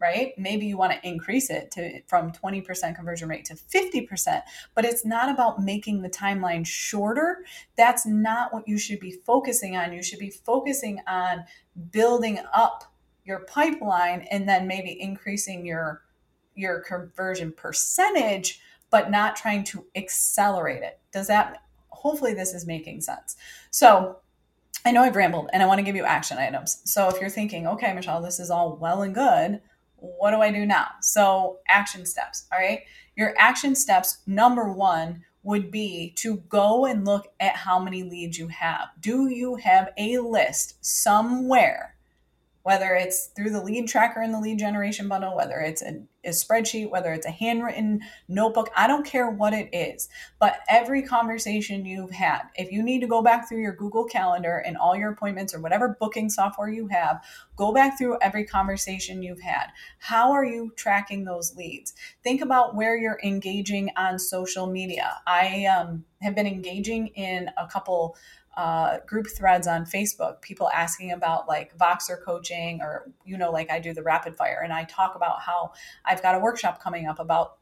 right? 0.00 0.32
Maybe 0.38 0.66
you 0.66 0.76
want 0.76 0.92
to 0.92 1.08
increase 1.08 1.50
it 1.50 1.70
to 1.72 2.00
from 2.06 2.32
20% 2.32 2.94
conversion 2.94 3.28
rate 3.28 3.44
to 3.46 3.54
50%, 3.54 4.42
but 4.74 4.84
it's 4.84 5.04
not 5.04 5.28
about 5.28 5.62
making 5.62 6.02
the 6.02 6.10
timeline 6.10 6.66
shorter. 6.66 7.44
That's 7.76 8.06
not 8.06 8.52
what 8.52 8.68
you 8.68 8.78
should 8.78 9.00
be 9.00 9.12
focusing 9.26 9.76
on. 9.76 9.92
You 9.92 10.02
should 10.02 10.18
be 10.18 10.30
focusing 10.30 11.00
on 11.06 11.44
building 11.90 12.38
up 12.54 12.84
your 13.24 13.40
pipeline 13.40 14.26
and 14.30 14.48
then 14.48 14.66
maybe 14.66 15.00
increasing 15.00 15.66
your 15.66 16.02
your 16.54 16.80
conversion 16.80 17.52
percentage 17.52 18.60
but 18.90 19.10
not 19.10 19.36
trying 19.36 19.62
to 19.62 19.84
accelerate 19.94 20.82
it. 20.82 20.98
Does 21.12 21.26
that 21.26 21.58
hopefully 21.98 22.34
this 22.34 22.54
is 22.54 22.66
making 22.66 23.00
sense. 23.00 23.36
So, 23.70 24.18
I 24.84 24.92
know 24.92 25.02
I've 25.02 25.16
rambled 25.16 25.50
and 25.52 25.62
I 25.62 25.66
want 25.66 25.80
to 25.80 25.82
give 25.82 25.96
you 25.96 26.04
action 26.04 26.38
items. 26.38 26.80
So 26.84 27.08
if 27.08 27.20
you're 27.20 27.28
thinking, 27.28 27.66
okay, 27.66 27.92
Michelle, 27.92 28.22
this 28.22 28.38
is 28.38 28.48
all 28.48 28.76
well 28.76 29.02
and 29.02 29.14
good, 29.14 29.60
what 30.00 30.30
do 30.30 30.40
I 30.40 30.50
do 30.50 30.64
now? 30.64 30.86
So, 31.00 31.58
action 31.68 32.06
steps. 32.06 32.46
All 32.52 32.58
right. 32.58 32.82
Your 33.16 33.34
action 33.38 33.74
steps, 33.74 34.18
number 34.26 34.72
one, 34.72 35.24
would 35.42 35.70
be 35.70 36.12
to 36.16 36.36
go 36.48 36.84
and 36.84 37.04
look 37.04 37.28
at 37.40 37.56
how 37.56 37.78
many 37.78 38.02
leads 38.02 38.38
you 38.38 38.48
have. 38.48 38.88
Do 39.00 39.28
you 39.28 39.56
have 39.56 39.90
a 39.96 40.18
list 40.18 40.84
somewhere 40.84 41.96
whether 42.68 42.94
it's 42.94 43.28
through 43.28 43.48
the 43.48 43.62
lead 43.62 43.88
tracker 43.88 44.20
in 44.20 44.30
the 44.30 44.38
lead 44.38 44.58
generation 44.58 45.08
bundle, 45.08 45.34
whether 45.34 45.58
it's 45.58 45.80
a, 45.80 46.02
a, 46.22 46.28
spreadsheet, 46.28 46.90
whether 46.90 47.14
it's 47.14 47.24
a 47.24 47.30
handwritten 47.30 47.98
notebook, 48.28 48.68
I 48.76 48.86
don't 48.86 49.06
care 49.06 49.30
what 49.30 49.54
it 49.54 49.70
is. 49.72 50.10
But 50.38 50.60
every 50.68 51.02
conversation 51.02 51.86
you've 51.86 52.10
had, 52.10 52.42
if 52.56 52.70
you 52.70 52.82
need 52.82 53.00
to 53.00 53.06
go 53.06 53.22
back 53.22 53.48
through 53.48 53.62
your 53.62 53.74
Google 53.74 54.04
Calendar 54.04 54.62
and 54.66 54.76
all 54.76 54.94
your 54.94 55.10
appointments 55.10 55.54
or 55.54 55.62
whatever 55.62 55.96
booking 55.98 56.28
software 56.28 56.68
you 56.68 56.88
have, 56.88 57.24
go 57.56 57.72
back 57.72 57.96
through 57.96 58.18
every 58.20 58.44
conversation 58.44 59.22
you've 59.22 59.40
had. 59.40 59.68
How 59.98 60.32
are 60.32 60.44
you 60.44 60.70
tracking 60.76 61.24
those 61.24 61.56
leads? 61.56 61.94
Think 62.22 62.42
about 62.42 62.76
where 62.76 62.98
you're 62.98 63.20
engaging 63.24 63.88
on 63.96 64.18
social 64.18 64.66
media. 64.66 65.22
I 65.26 65.64
um, 65.64 66.04
have 66.20 66.34
been 66.34 66.46
engaging 66.46 67.06
in 67.14 67.50
a 67.56 67.66
couple 67.66 68.14
uh, 68.58 68.98
group 69.06 69.28
threads 69.28 69.68
on 69.68 69.84
Facebook, 69.84 70.42
people 70.42 70.68
asking 70.70 71.12
about 71.12 71.46
like 71.46 71.78
Voxer 71.78 72.20
coaching, 72.20 72.80
or, 72.82 73.08
you 73.24 73.38
know, 73.38 73.52
like 73.52 73.70
I 73.70 73.78
do 73.78 73.94
the 73.94 74.02
rapid 74.02 74.34
fire. 74.34 74.60
And 74.64 74.72
I 74.72 74.82
talk 74.82 75.14
about 75.14 75.40
how 75.40 75.74
I've 76.04 76.20
got 76.20 76.34
a 76.34 76.40
workshop 76.40 76.82
coming 76.82 77.06
up 77.06 77.20
about 77.20 77.57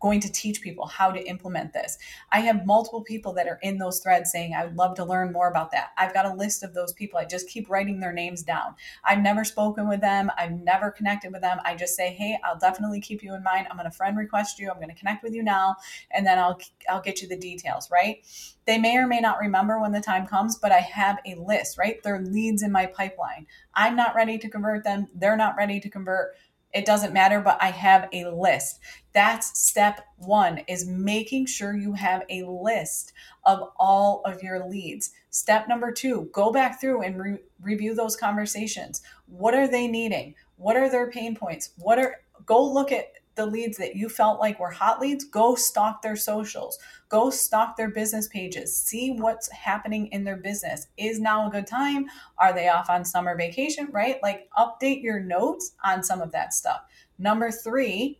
going 0.00 0.20
to 0.20 0.32
teach 0.32 0.60
people 0.60 0.86
how 0.86 1.10
to 1.10 1.22
implement 1.26 1.72
this. 1.72 1.98
I 2.32 2.40
have 2.40 2.66
multiple 2.66 3.02
people 3.02 3.32
that 3.34 3.46
are 3.46 3.58
in 3.62 3.78
those 3.78 4.00
threads 4.00 4.30
saying, 4.30 4.54
I 4.54 4.64
would 4.64 4.76
love 4.76 4.94
to 4.96 5.04
learn 5.04 5.32
more 5.32 5.48
about 5.48 5.70
that. 5.72 5.90
I've 5.96 6.14
got 6.14 6.26
a 6.26 6.34
list 6.34 6.62
of 6.62 6.74
those 6.74 6.92
people. 6.92 7.18
I 7.18 7.24
just 7.24 7.48
keep 7.48 7.68
writing 7.68 8.00
their 8.00 8.12
names 8.12 8.42
down. 8.42 8.74
I've 9.04 9.20
never 9.20 9.44
spoken 9.44 9.88
with 9.88 10.00
them, 10.00 10.30
I've 10.36 10.52
never 10.52 10.90
connected 10.90 11.32
with 11.32 11.42
them. 11.42 11.58
I 11.64 11.74
just 11.74 11.96
say, 11.96 12.12
hey, 12.12 12.38
I'll 12.44 12.58
definitely 12.58 13.00
keep 13.00 13.22
you 13.22 13.34
in 13.34 13.42
mind. 13.42 13.66
I'm 13.70 13.76
going 13.76 13.90
to 13.90 13.96
friend 13.96 14.16
request 14.16 14.58
you. 14.58 14.70
I'm 14.70 14.76
going 14.76 14.88
to 14.88 14.94
connect 14.94 15.22
with 15.22 15.34
you 15.34 15.42
now, 15.42 15.76
and 16.10 16.26
then 16.26 16.38
I'll 16.38 16.58
I'll 16.88 17.02
get 17.02 17.22
you 17.22 17.28
the 17.28 17.36
details, 17.36 17.90
right? 17.90 18.24
They 18.66 18.78
may 18.78 18.96
or 18.96 19.06
may 19.06 19.20
not 19.20 19.38
remember 19.38 19.80
when 19.80 19.92
the 19.92 20.00
time 20.00 20.26
comes, 20.26 20.58
but 20.58 20.72
I 20.72 20.80
have 20.80 21.18
a 21.24 21.36
list, 21.36 21.78
right? 21.78 22.02
They're 22.02 22.20
leads 22.20 22.62
in 22.62 22.72
my 22.72 22.86
pipeline. 22.86 23.46
I'm 23.74 23.94
not 23.94 24.14
ready 24.14 24.38
to 24.38 24.48
convert 24.48 24.82
them. 24.82 25.06
They're 25.14 25.36
not 25.36 25.56
ready 25.56 25.78
to 25.80 25.88
convert. 25.88 26.34
It 26.72 26.84
doesn't 26.84 27.14
matter, 27.14 27.40
but 27.40 27.56
I 27.60 27.70
have 27.70 28.08
a 28.12 28.26
list. 28.26 28.80
That's 29.12 29.58
step 29.58 30.00
one 30.18 30.58
is 30.68 30.86
making 30.86 31.46
sure 31.46 31.74
you 31.74 31.94
have 31.94 32.22
a 32.28 32.42
list 32.42 33.12
of 33.44 33.70
all 33.78 34.20
of 34.26 34.42
your 34.42 34.66
leads. 34.68 35.12
Step 35.30 35.68
number 35.68 35.90
two, 35.90 36.28
go 36.32 36.52
back 36.52 36.80
through 36.80 37.02
and 37.02 37.18
re- 37.18 37.38
review 37.62 37.94
those 37.94 38.16
conversations. 38.16 39.02
What 39.26 39.54
are 39.54 39.68
they 39.68 39.86
needing? 39.86 40.34
What 40.56 40.76
are 40.76 40.90
their 40.90 41.10
pain 41.10 41.34
points? 41.34 41.70
What 41.78 41.98
are, 41.98 42.16
go 42.44 42.62
look 42.62 42.92
at 42.92 43.12
the 43.36 43.46
leads 43.46 43.76
that 43.78 43.94
you 43.94 44.08
felt 44.08 44.40
like 44.40 44.58
were 44.58 44.70
hot 44.70 45.00
leads, 45.00 45.24
go 45.24 45.54
stalk 45.54 46.02
their 46.02 46.16
socials, 46.16 46.78
go 47.08 47.30
stalk 47.30 47.76
their 47.76 47.90
business 47.90 48.26
pages, 48.28 48.76
see 48.76 49.12
what's 49.12 49.50
happening 49.52 50.08
in 50.08 50.24
their 50.24 50.38
business. 50.38 50.88
Is 50.96 51.20
now 51.20 51.46
a 51.46 51.50
good 51.50 51.66
time? 51.66 52.06
Are 52.38 52.52
they 52.52 52.68
off 52.68 52.90
on 52.90 53.04
summer 53.04 53.36
vacation? 53.36 53.88
Right? 53.92 54.18
Like 54.22 54.48
update 54.58 55.02
your 55.02 55.20
notes 55.20 55.72
on 55.84 56.02
some 56.02 56.20
of 56.20 56.32
that 56.32 56.54
stuff. 56.54 56.80
Number 57.18 57.50
three, 57.50 58.18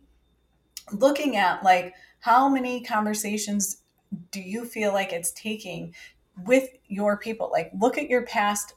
looking 0.93 1.35
at 1.35 1.63
like 1.63 1.93
how 2.19 2.47
many 2.47 2.81
conversations 2.81 3.81
do 4.31 4.39
you 4.39 4.65
feel 4.65 4.93
like 4.93 5.11
it's 5.11 5.31
taking 5.31 5.93
with 6.45 6.69
your 6.87 7.17
people? 7.17 7.49
Like 7.51 7.71
look 7.77 7.97
at 7.97 8.09
your 8.09 8.23
past 8.23 8.73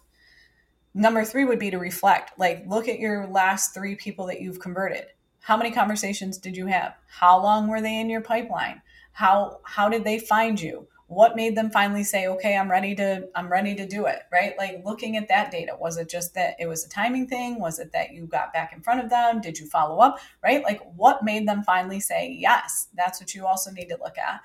number 0.95 1.25
three 1.25 1.45
would 1.45 1.59
be 1.59 1.71
to 1.71 1.79
reflect 1.79 2.37
like 2.37 2.65
look 2.67 2.89
at 2.89 2.99
your 2.99 3.29
last 3.29 3.73
three 3.73 3.95
people 3.95 4.27
that 4.27 4.41
you've 4.41 4.59
converted 4.59 5.07
how 5.41 5.57
many 5.57 5.71
conversations 5.71 6.39
did 6.39 6.57
you 6.57 6.67
have? 6.67 6.95
How 7.07 7.43
long 7.43 7.69
were 7.69 7.81
they 7.81 8.01
in 8.01 8.11
your 8.11 8.21
pipeline? 8.21 8.83
How 9.13 9.61
how 9.65 9.89
did 9.89 10.05
they 10.05 10.19
find 10.19 10.61
you? 10.61 10.87
what 11.11 11.35
made 11.35 11.57
them 11.57 11.73
finally 11.73 12.05
say 12.05 12.29
okay 12.29 12.57
i'm 12.57 12.71
ready 12.71 12.95
to 12.95 13.29
i'm 13.35 13.51
ready 13.51 13.75
to 13.75 13.85
do 13.85 14.07
it 14.07 14.23
right? 14.33 14.55
Like 14.57 14.83
looking 14.85 15.17
at 15.17 15.27
that 15.27 15.51
data 15.51 15.77
was 15.79 15.97
it 15.97 16.09
just 16.09 16.35
that 16.35 16.55
it 16.61 16.69
was 16.69 16.85
a 16.85 16.89
timing 16.89 17.27
thing? 17.27 17.59
Was 17.59 17.81
it 17.81 17.91
that 17.93 18.13
you 18.13 18.27
got 18.27 18.53
back 18.53 18.73
in 18.73 18.81
front 18.81 19.03
of 19.03 19.11
them? 19.11 19.41
Did 19.41 19.59
you 19.59 19.67
follow 19.67 19.99
up 19.99 20.21
right? 20.43 20.63
Like 20.63 20.81
what 20.95 21.25
made 21.25 21.49
them 21.49 21.65
finally 21.65 21.99
say 21.99 22.37
yes 22.39 22.87
that's 22.95 23.21
what 23.21 23.35
you 23.35 23.45
also 23.45 23.73
need 23.73 23.89
to 23.89 23.99
look 24.01 24.19
at. 24.19 24.41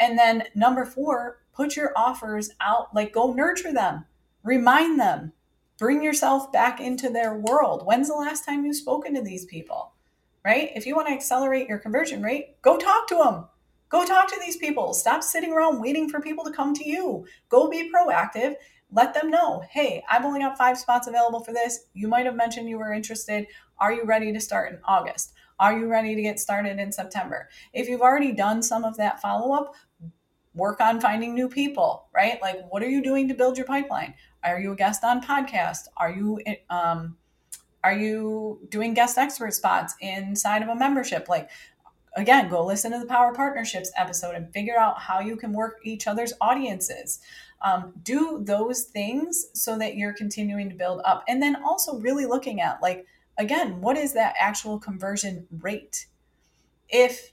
And 0.00 0.18
then 0.18 0.44
number 0.56 0.84
four 0.84 1.38
put 1.52 1.76
your 1.76 1.92
offers 1.96 2.50
out 2.60 2.92
like 2.92 3.12
go 3.12 3.32
nurture 3.32 3.72
them. 3.72 4.04
Remind 4.42 4.98
them. 4.98 5.32
Bring 5.78 6.02
yourself 6.02 6.50
back 6.50 6.80
into 6.80 7.08
their 7.08 7.36
world. 7.38 7.86
When's 7.86 8.08
the 8.08 8.14
last 8.14 8.44
time 8.44 8.64
you've 8.64 8.74
spoken 8.74 9.14
to 9.14 9.22
these 9.22 9.44
people 9.44 9.92
right 10.48 10.70
if 10.74 10.86
you 10.86 10.96
want 10.96 11.08
to 11.08 11.14
accelerate 11.14 11.68
your 11.68 11.78
conversion 11.78 12.22
rate 12.22 12.60
go 12.62 12.76
talk 12.76 13.06
to 13.06 13.16
them 13.16 13.44
Go 13.88 14.04
talk 14.04 14.28
to 14.28 14.40
these 14.44 14.56
people. 14.56 14.92
Stop 14.92 15.22
sitting 15.22 15.52
around 15.52 15.80
waiting 15.80 16.08
for 16.08 16.20
people 16.20 16.44
to 16.44 16.52
come 16.52 16.74
to 16.74 16.88
you. 16.88 17.26
Go 17.48 17.70
be 17.70 17.90
proactive. 17.90 18.54
Let 18.92 19.14
them 19.14 19.30
know, 19.30 19.62
hey, 19.70 20.02
I've 20.10 20.24
only 20.24 20.40
got 20.40 20.56
five 20.56 20.78
spots 20.78 21.08
available 21.08 21.40
for 21.40 21.52
this. 21.52 21.86
You 21.92 22.08
might 22.08 22.26
have 22.26 22.36
mentioned 22.36 22.68
you 22.68 22.78
were 22.78 22.92
interested. 22.92 23.46
Are 23.78 23.92
you 23.92 24.04
ready 24.04 24.32
to 24.32 24.40
start 24.40 24.72
in 24.72 24.80
August? 24.84 25.34
Are 25.60 25.78
you 25.78 25.88
ready 25.88 26.14
to 26.14 26.22
get 26.22 26.40
started 26.40 26.78
in 26.78 26.92
September? 26.92 27.48
If 27.72 27.88
you've 27.88 28.00
already 28.00 28.32
done 28.32 28.62
some 28.62 28.84
of 28.84 28.96
that 28.96 29.20
follow 29.20 29.54
up, 29.54 29.74
work 30.54 30.80
on 30.80 31.00
finding 31.00 31.34
new 31.34 31.48
people, 31.48 32.08
right? 32.14 32.40
Like, 32.40 32.60
what 32.70 32.82
are 32.82 32.88
you 32.88 33.02
doing 33.02 33.28
to 33.28 33.34
build 33.34 33.56
your 33.56 33.66
pipeline? 33.66 34.14
Are 34.42 34.60
you 34.60 34.72
a 34.72 34.76
guest 34.76 35.04
on 35.04 35.22
podcast? 35.22 35.88
Are 35.96 36.10
you 36.10 36.40
um, 36.70 37.16
are 37.88 37.98
you 37.98 38.60
doing 38.68 38.92
guest 38.92 39.16
expert 39.16 39.54
spots 39.54 39.94
inside 40.00 40.62
of 40.62 40.68
a 40.68 40.74
membership? 40.74 41.26
Like, 41.26 41.48
again, 42.16 42.50
go 42.50 42.62
listen 42.64 42.92
to 42.92 42.98
the 42.98 43.06
Power 43.06 43.32
Partnerships 43.32 43.90
episode 43.96 44.34
and 44.34 44.52
figure 44.52 44.76
out 44.78 45.00
how 45.00 45.20
you 45.20 45.36
can 45.36 45.54
work 45.54 45.80
each 45.84 46.06
other's 46.06 46.34
audiences. 46.38 47.20
Um, 47.62 47.94
do 48.02 48.40
those 48.44 48.82
things 48.82 49.46
so 49.54 49.78
that 49.78 49.96
you're 49.96 50.12
continuing 50.12 50.68
to 50.68 50.76
build 50.76 51.00
up. 51.06 51.24
And 51.28 51.42
then 51.42 51.56
also 51.64 51.98
really 51.98 52.26
looking 52.26 52.60
at, 52.60 52.82
like, 52.82 53.06
again, 53.38 53.80
what 53.80 53.96
is 53.96 54.12
that 54.12 54.34
actual 54.38 54.78
conversion 54.78 55.46
rate? 55.50 56.08
If 56.90 57.32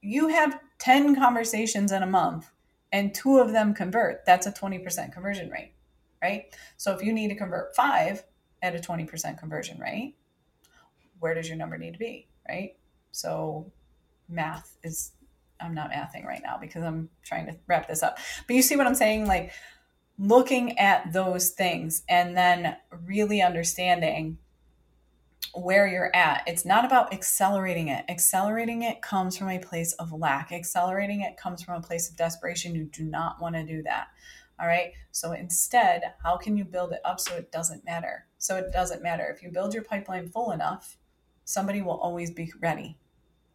you 0.00 0.28
have 0.28 0.58
10 0.80 1.14
conversations 1.14 1.92
in 1.92 2.02
a 2.02 2.06
month 2.06 2.50
and 2.90 3.14
two 3.14 3.38
of 3.38 3.52
them 3.52 3.72
convert, 3.72 4.26
that's 4.26 4.48
a 4.48 4.52
20% 4.52 5.12
conversion 5.12 5.48
rate, 5.48 5.74
right? 6.20 6.52
So 6.76 6.92
if 6.92 7.04
you 7.04 7.12
need 7.12 7.28
to 7.28 7.36
convert 7.36 7.76
five 7.76 8.24
at 8.62 8.74
a 8.74 8.78
20% 8.78 9.38
conversion 9.38 9.78
rate, 9.78 10.14
where 11.18 11.34
does 11.34 11.48
your 11.48 11.56
number 11.56 11.76
need 11.76 11.92
to 11.92 11.98
be, 11.98 12.28
right? 12.48 12.76
So 13.10 13.70
math 14.28 14.76
is 14.82 15.12
I'm 15.60 15.74
not 15.74 15.90
mathing 15.90 16.24
right 16.24 16.42
now 16.42 16.58
because 16.60 16.82
I'm 16.82 17.08
trying 17.22 17.46
to 17.46 17.56
wrap 17.66 17.88
this 17.88 18.02
up. 18.02 18.18
But 18.46 18.56
you 18.56 18.62
see 18.62 18.76
what 18.76 18.86
I'm 18.86 18.94
saying? 18.94 19.26
Like 19.26 19.52
looking 20.18 20.78
at 20.78 21.12
those 21.12 21.50
things 21.50 22.02
and 22.08 22.36
then 22.36 22.76
really 23.04 23.42
understanding 23.42 24.38
where 25.54 25.86
you're 25.86 26.14
at. 26.14 26.42
It's 26.46 26.64
not 26.64 26.84
about 26.84 27.12
accelerating 27.12 27.88
it. 27.88 28.04
Accelerating 28.08 28.82
it 28.82 29.02
comes 29.02 29.36
from 29.36 29.50
a 29.50 29.58
place 29.58 29.92
of 29.94 30.12
lack. 30.12 30.50
Accelerating 30.50 31.20
it 31.20 31.36
comes 31.36 31.62
from 31.62 31.74
a 31.74 31.86
place 31.86 32.08
of 32.08 32.16
desperation. 32.16 32.74
You 32.74 32.84
do 32.84 33.04
not 33.04 33.40
want 33.40 33.54
to 33.54 33.64
do 33.64 33.82
that. 33.82 34.08
All 34.58 34.66
right. 34.66 34.92
So 35.10 35.32
instead, 35.32 36.02
how 36.22 36.36
can 36.36 36.56
you 36.56 36.64
build 36.64 36.92
it 36.92 37.00
up 37.04 37.20
so 37.20 37.34
it 37.34 37.52
doesn't 37.52 37.84
matter? 37.84 38.26
So 38.42 38.56
it 38.56 38.72
doesn't 38.72 39.04
matter. 39.04 39.32
If 39.32 39.40
you 39.40 39.50
build 39.50 39.72
your 39.72 39.84
pipeline 39.84 40.28
full 40.28 40.50
enough, 40.50 40.96
somebody 41.44 41.80
will 41.80 42.00
always 42.00 42.32
be 42.32 42.52
ready. 42.60 42.98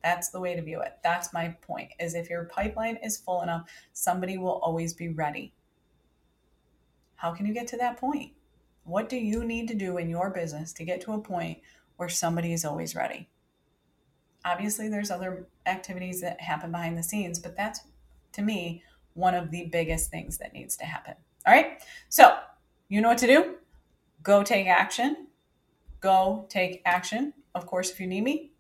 That's 0.02 0.30
the 0.30 0.39
way 0.39 0.56
to 0.56 0.62
view 0.62 0.80
it. 0.80 0.93
That's 1.04 1.34
my 1.34 1.58
point. 1.62 1.89
Is 2.00 2.15
if 2.15 2.30
your 2.30 2.45
pipeline 2.45 2.95
is 3.04 3.17
full 3.17 3.41
enough, 3.41 3.69
somebody 3.91 4.38
will 4.38 4.60
always 4.60 4.93
be 4.93 5.10
ready. 5.10 5.54
How 7.15 7.34
can 7.34 7.45
you 7.45 7.54
get 7.54 7.67
to 7.67 7.78
that 7.78 7.97
point? 7.97 8.32
What 8.86 9.10
do 9.10 9.17
you 9.17 9.43
need 9.43 9.67
to 9.67 9.76
do 9.76 9.97
in 9.97 10.10
your 10.10 10.30
business 10.30 10.71
to 10.73 10.86
get 10.86 11.02
to 11.02 11.12
a 11.12 11.19
point 11.19 11.60
where 11.97 12.08
somebody 12.08 12.54
is 12.54 12.63
always 12.63 12.95
ready? 12.95 13.28
Obviously, 14.45 14.88
there's 14.88 15.12
other 15.12 15.50
activities 15.65 16.21
that 16.21 16.39
happen 16.39 16.71
behind 16.71 16.97
the 16.97 17.04
scenes, 17.04 17.39
but 17.39 17.58
that's 17.58 17.82
to 18.32 18.41
me 18.41 18.84
one 19.15 19.36
of 19.36 19.52
the 19.52 19.65
biggest 19.65 20.10
things 20.12 20.38
that 20.38 20.54
needs 20.54 20.78
to 20.78 20.86
happen. 20.86 21.15
All 21.45 21.54
right. 21.54 21.82
So, 22.08 22.38
you 22.88 23.02
know 23.02 23.10
what 23.10 23.17
to 23.17 23.28
do. 23.28 23.56
Go 24.27 24.43
take 24.43 24.67
action. 24.67 25.27
Go 26.01 26.47
take 26.49 26.81
action. 26.83 27.31
Of 27.55 27.65
course, 27.65 27.91
if 27.91 27.97
you 28.01 28.07
need 28.07 28.25
me, 28.25 28.51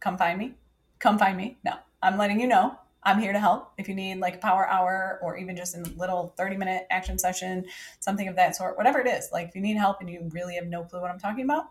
come 0.00 0.18
find 0.18 0.36
me. 0.36 0.54
Come 0.98 1.16
find 1.16 1.36
me. 1.36 1.58
No, 1.64 1.74
I'm 2.02 2.18
letting 2.18 2.40
you 2.40 2.48
know. 2.48 2.74
I'm 3.04 3.20
here 3.20 3.32
to 3.32 3.38
help. 3.38 3.72
If 3.78 3.88
you 3.88 3.94
need 3.94 4.18
like 4.18 4.34
a 4.34 4.38
power 4.38 4.66
hour 4.66 5.20
or 5.22 5.36
even 5.36 5.56
just 5.56 5.76
a 5.76 5.82
little 5.96 6.34
30 6.36 6.56
minute 6.56 6.88
action 6.90 7.20
session, 7.20 7.66
something 8.00 8.26
of 8.26 8.34
that 8.34 8.56
sort, 8.56 8.76
whatever 8.76 8.98
it 8.98 9.06
is, 9.06 9.28
like 9.32 9.50
if 9.50 9.54
you 9.54 9.60
need 9.60 9.76
help 9.76 10.00
and 10.00 10.10
you 10.10 10.28
really 10.32 10.56
have 10.56 10.66
no 10.66 10.82
clue 10.82 11.00
what 11.00 11.12
I'm 11.12 11.20
talking 11.20 11.44
about, 11.44 11.66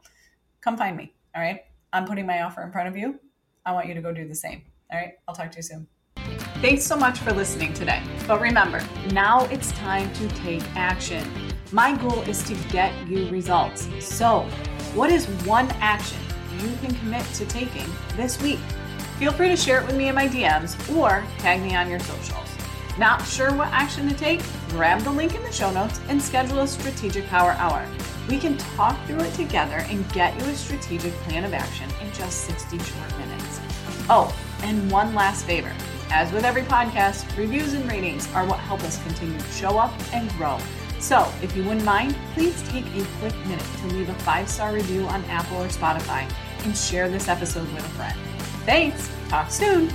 come 0.62 0.78
find 0.78 0.96
me. 0.96 1.14
All 1.36 1.42
right. 1.42 1.66
I'm 1.92 2.06
putting 2.06 2.26
my 2.26 2.44
offer 2.44 2.64
in 2.64 2.72
front 2.72 2.88
of 2.88 2.96
you. 2.96 3.20
I 3.66 3.74
want 3.74 3.90
you 3.90 3.96
to 3.96 4.02
go 4.02 4.14
do 4.14 4.30
the 4.30 4.34
same. 4.34 4.62
All 4.94 4.98
right. 4.98 5.16
I'll 5.28 5.36
talk 5.36 5.52
to 5.52 5.58
you 5.58 5.64
soon. 5.64 5.88
Thanks 6.62 6.86
so 6.86 6.96
much 6.96 7.20
for 7.20 7.34
listening 7.34 7.74
today. 7.74 8.02
But 8.30 8.40
remember, 8.40 8.82
now 9.12 9.44
it's 9.48 9.74
time 9.74 10.10
to 10.14 10.28
take 10.30 10.64
action. 10.78 11.49
My 11.72 11.96
goal 11.96 12.22
is 12.22 12.42
to 12.44 12.56
get 12.70 12.94
you 13.08 13.30
results. 13.30 13.88
So, 14.00 14.42
what 14.96 15.12
is 15.12 15.28
one 15.46 15.70
action 15.80 16.20
you 16.62 16.76
can 16.82 16.94
commit 16.96 17.26
to 17.36 17.46
taking 17.46 17.86
this 18.16 18.42
week. 18.42 18.60
Feel 19.18 19.32
free 19.32 19.50
to 19.50 19.56
share 19.56 19.82
it 19.82 19.88
with 19.88 19.96
me 19.96 20.08
in 20.10 20.16
my 20.16 20.28
DMs 20.28 20.76
or 20.96 21.24
tag 21.38 21.62
me 21.62 21.76
on 21.76 21.90
your 21.90 22.00
socials. 22.00 22.48
Not 22.98 23.26
sure 23.26 23.54
what 23.54 23.70
action 23.70 24.10
to 24.10 24.16
take? 24.16 24.42
Grab 24.70 25.02
the 25.02 25.12
link 25.12 25.36
in 25.36 25.44
the 25.44 25.52
show 25.52 25.72
notes 25.72 26.00
and 26.10 26.22
schedule 26.22 26.60
a 26.60 26.68
strategic 26.68 27.28
power 27.28 27.52
hour. 27.52 27.86
We 28.28 28.38
can 28.38 28.58
talk 28.58 28.98
through 29.06 29.22
it 29.22 29.34
together 29.34 29.86
and 29.90 30.12
get 30.12 30.38
you 30.40 30.46
a 30.46 30.56
strategic 30.56 31.14
plan 31.24 31.46
of 31.46 31.54
action 31.54 31.90
in 32.02 32.12
just 32.14 32.46
60 32.46 32.78
short 32.80 33.18
minutes. 33.18 33.62
Oh, 34.10 34.36
and 34.64 34.92
one 34.92 35.16
last 35.16 35.46
favor. 35.46 35.74
As 36.12 36.32
with 36.32 36.44
every 36.44 36.64
podcast, 36.64 37.38
reviews 37.38 37.74
and 37.74 37.90
ratings 37.90 38.32
are 38.34 38.46
what 38.46 38.60
help 38.60 38.82
us 38.84 39.02
continue 39.04 39.40
to 39.40 39.52
show 39.52 39.78
up 39.78 39.94
and 40.14 40.30
grow. 40.32 40.58
So, 41.00 41.32
if 41.42 41.56
you 41.56 41.64
wouldn't 41.64 41.86
mind, 41.86 42.16
please 42.34 42.62
take 42.70 42.86
a 42.88 43.06
quick 43.20 43.36
minute 43.46 43.66
to 43.82 43.88
leave 43.88 44.10
a 44.10 44.14
five 44.16 44.50
star 44.50 44.74
review 44.74 45.04
on 45.04 45.24
Apple 45.26 45.58
or 45.58 45.68
Spotify 45.68 46.30
and 46.66 46.76
share 46.76 47.10
this 47.10 47.28
episode 47.28 47.72
with 47.74 47.86
a 47.86 47.90
friend. 47.90 48.20
Thanks. 48.66 49.10
Talk 49.30 49.50
soon. 49.50 49.90